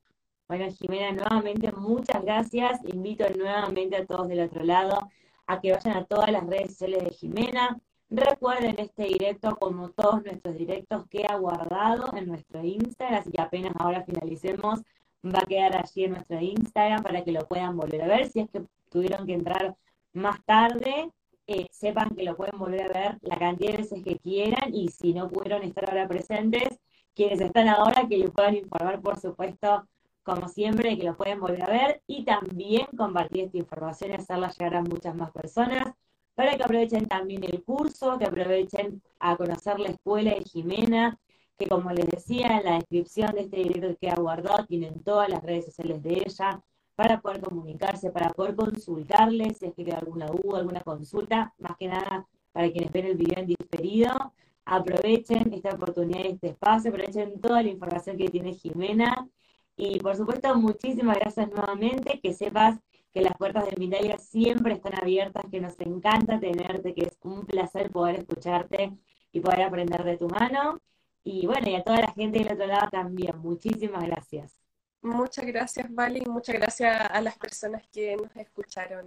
Bueno, 0.49 0.71
Jimena, 0.71 1.13
nuevamente 1.13 1.73
muchas 1.73 2.23
gracias. 2.23 2.85
Invito 2.85 3.25
nuevamente 3.31 3.97
a 3.97 4.07
todos 4.07 4.29
del 4.29 4.41
otro 4.41 4.63
lado 4.63 5.11
a 5.47 5.61
que 5.61 5.73
vayan 5.73 5.97
a 5.97 6.05
todas 6.05 6.31
las 6.31 6.47
redes 6.47 6.73
sociales 6.73 7.05
de 7.05 7.11
Jimena. 7.11 7.81
Recuerden 8.09 8.77
este 8.79 9.05
directo, 9.05 9.57
como 9.57 9.91
todos 9.91 10.25
nuestros 10.25 10.57
directos, 10.57 11.07
que 11.09 11.25
ha 11.29 11.37
guardado 11.37 12.17
en 12.17 12.29
nuestro 12.29 12.63
Instagram, 12.65 13.21
así 13.21 13.33
que 13.33 13.43
apenas 13.43 13.73
ahora 13.79 14.05
finalicemos, 14.05 14.81
va 15.25 15.41
a 15.41 15.47
quedar 15.47 15.77
allí 15.77 16.05
en 16.05 16.13
nuestro 16.13 16.41
Instagram 16.41 17.03
para 17.03 17.25
que 17.25 17.33
lo 17.33 17.47
puedan 17.49 17.77
volver 17.77 18.03
a 18.03 18.07
ver. 18.07 18.29
Si 18.31 18.41
es 18.41 18.51
que 18.51 18.63
tuvieron 18.91 19.27
que 19.27 19.35
entrar 19.35 19.77
más 20.13 20.43
tarde, 20.45 21.11
eh, 21.49 21.67
sepan 21.73 22.11
que 22.11 22.23
lo 22.23 22.37
pueden 22.37 22.59
volver 22.59 22.83
a 22.83 23.01
ver 23.01 23.19
la 23.23 23.39
cantidad 23.39 23.73
de 23.73 23.79
veces 23.79 24.03
que 24.05 24.19
quieran 24.19 24.73
y 24.73 24.89
si 24.89 25.13
no 25.13 25.29
pudieron 25.29 25.63
estar 25.65 25.89
ahora 25.91 26.07
presentes, 26.07 26.81
quienes 27.15 27.41
están 27.41 27.69
ahora, 27.69 28.07
que 28.09 28.19
les 28.19 28.31
puedan 28.31 28.55
informar, 28.55 29.01
por 29.01 29.19
supuesto, 29.19 29.87
como 30.23 30.49
siempre, 30.49 30.97
que 30.97 31.05
lo 31.07 31.17
pueden 31.17 31.41
volver 31.41 31.65
a 31.65 31.71
ver 31.71 32.03
y 32.07 32.25
también 32.25 32.87
compartir 32.97 33.45
esta 33.45 33.59
información 33.59 34.13
y 34.13 34.15
hacerla 34.15 34.51
llegar 34.51 34.77
a 34.77 34.83
muchas 34.83 35.15
más 35.17 35.33
personas 35.33 35.95
para 36.37 36.57
que 36.57 36.63
aprovechen 36.63 37.07
también 37.07 37.43
el 37.43 37.65
curso, 37.65 38.19
que 38.19 38.27
aprovechen 38.27 39.03
a 39.19 39.37
conocer 39.37 39.81
la 39.81 39.89
escuela 39.89 40.31
de 40.33 40.45
Jimena, 40.45 41.19
que 41.59 41.67
como 41.67 41.91
les 41.91 42.07
decía 42.07 42.59
en 42.59 42.65
la 42.65 42.75
descripción 42.75 43.33
de 43.35 43.41
este 43.41 43.57
directo 43.57 43.97
que 43.99 44.11
ha 44.11 44.17
guardado, 44.17 44.65
tienen 44.67 45.03
todas 45.03 45.29
las 45.29 45.43
redes 45.43 45.65
sociales 45.65 46.03
de 46.03 46.23
ella, 46.27 46.63
para 46.95 47.21
poder 47.21 47.41
comunicarse, 47.41 48.11
para 48.11 48.31
poder 48.31 48.55
consultarles 48.55 49.59
si 49.59 49.67
es 49.67 49.75
que 49.75 49.85
queda 49.85 49.99
alguna 49.99 50.27
duda, 50.27 50.61
alguna 50.61 50.81
consulta, 50.81 51.55
más 51.59 51.77
que 51.77 51.89
nada 51.89 52.27
para 52.53 52.71
quienes 52.71 52.91
ven 52.91 53.07
el 53.07 53.17
video 53.17 53.39
en 53.39 53.47
diferido, 53.47 54.33
aprovechen 54.65 55.53
esta 55.53 55.75
oportunidad, 55.75 56.27
este 56.27 56.49
espacio, 56.49 56.91
aprovechen 56.91 57.41
toda 57.41 57.63
la 57.63 57.69
información 57.69 58.17
que 58.17 58.31
tiene 58.31 58.55
Jimena. 58.55 59.29
Y 59.77 60.01
por 60.01 60.17
supuesto 60.17 60.55
muchísimas 60.57 61.19
gracias 61.19 61.51
nuevamente, 61.51 62.19
que 62.21 62.33
sepas 62.33 62.79
que 63.17 63.23
las 63.23 63.35
puertas 63.39 63.65
de 63.65 63.77
Mindalia 63.79 64.19
siempre 64.19 64.75
están 64.75 64.95
abiertas, 64.95 65.43
que 65.51 65.59
nos 65.59 65.81
encanta 65.81 66.39
tenerte, 66.39 66.93
que 66.93 67.05
es 67.05 67.19
un 67.23 67.47
placer 67.47 67.91
poder 67.91 68.17
escucharte 68.17 68.93
y 69.33 69.41
poder 69.41 69.63
aprender 69.63 70.05
de 70.05 70.19
tu 70.19 70.29
mano. 70.29 70.83
Y 71.25 71.47
bueno, 71.47 71.67
y 71.71 71.77
a 71.77 71.83
toda 71.83 72.03
la 72.03 72.13
gente 72.13 72.41
del 72.41 72.53
otro 72.53 72.67
lado 72.67 72.91
también, 72.91 73.39
muchísimas 73.39 74.05
gracias. 74.05 74.59
Muchas 75.01 75.47
gracias, 75.47 75.87
Vale, 75.95 76.25
y 76.27 76.29
muchas 76.29 76.57
gracias 76.57 77.09
a 77.11 77.23
las 77.23 77.39
personas 77.39 77.89
que 77.91 78.19
nos 78.19 78.37
escucharon. 78.37 79.07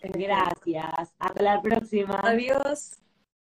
Gracias. 0.00 1.14
Hasta 1.18 1.42
la 1.42 1.60
próxima. 1.60 2.18
Adiós. 2.22 2.98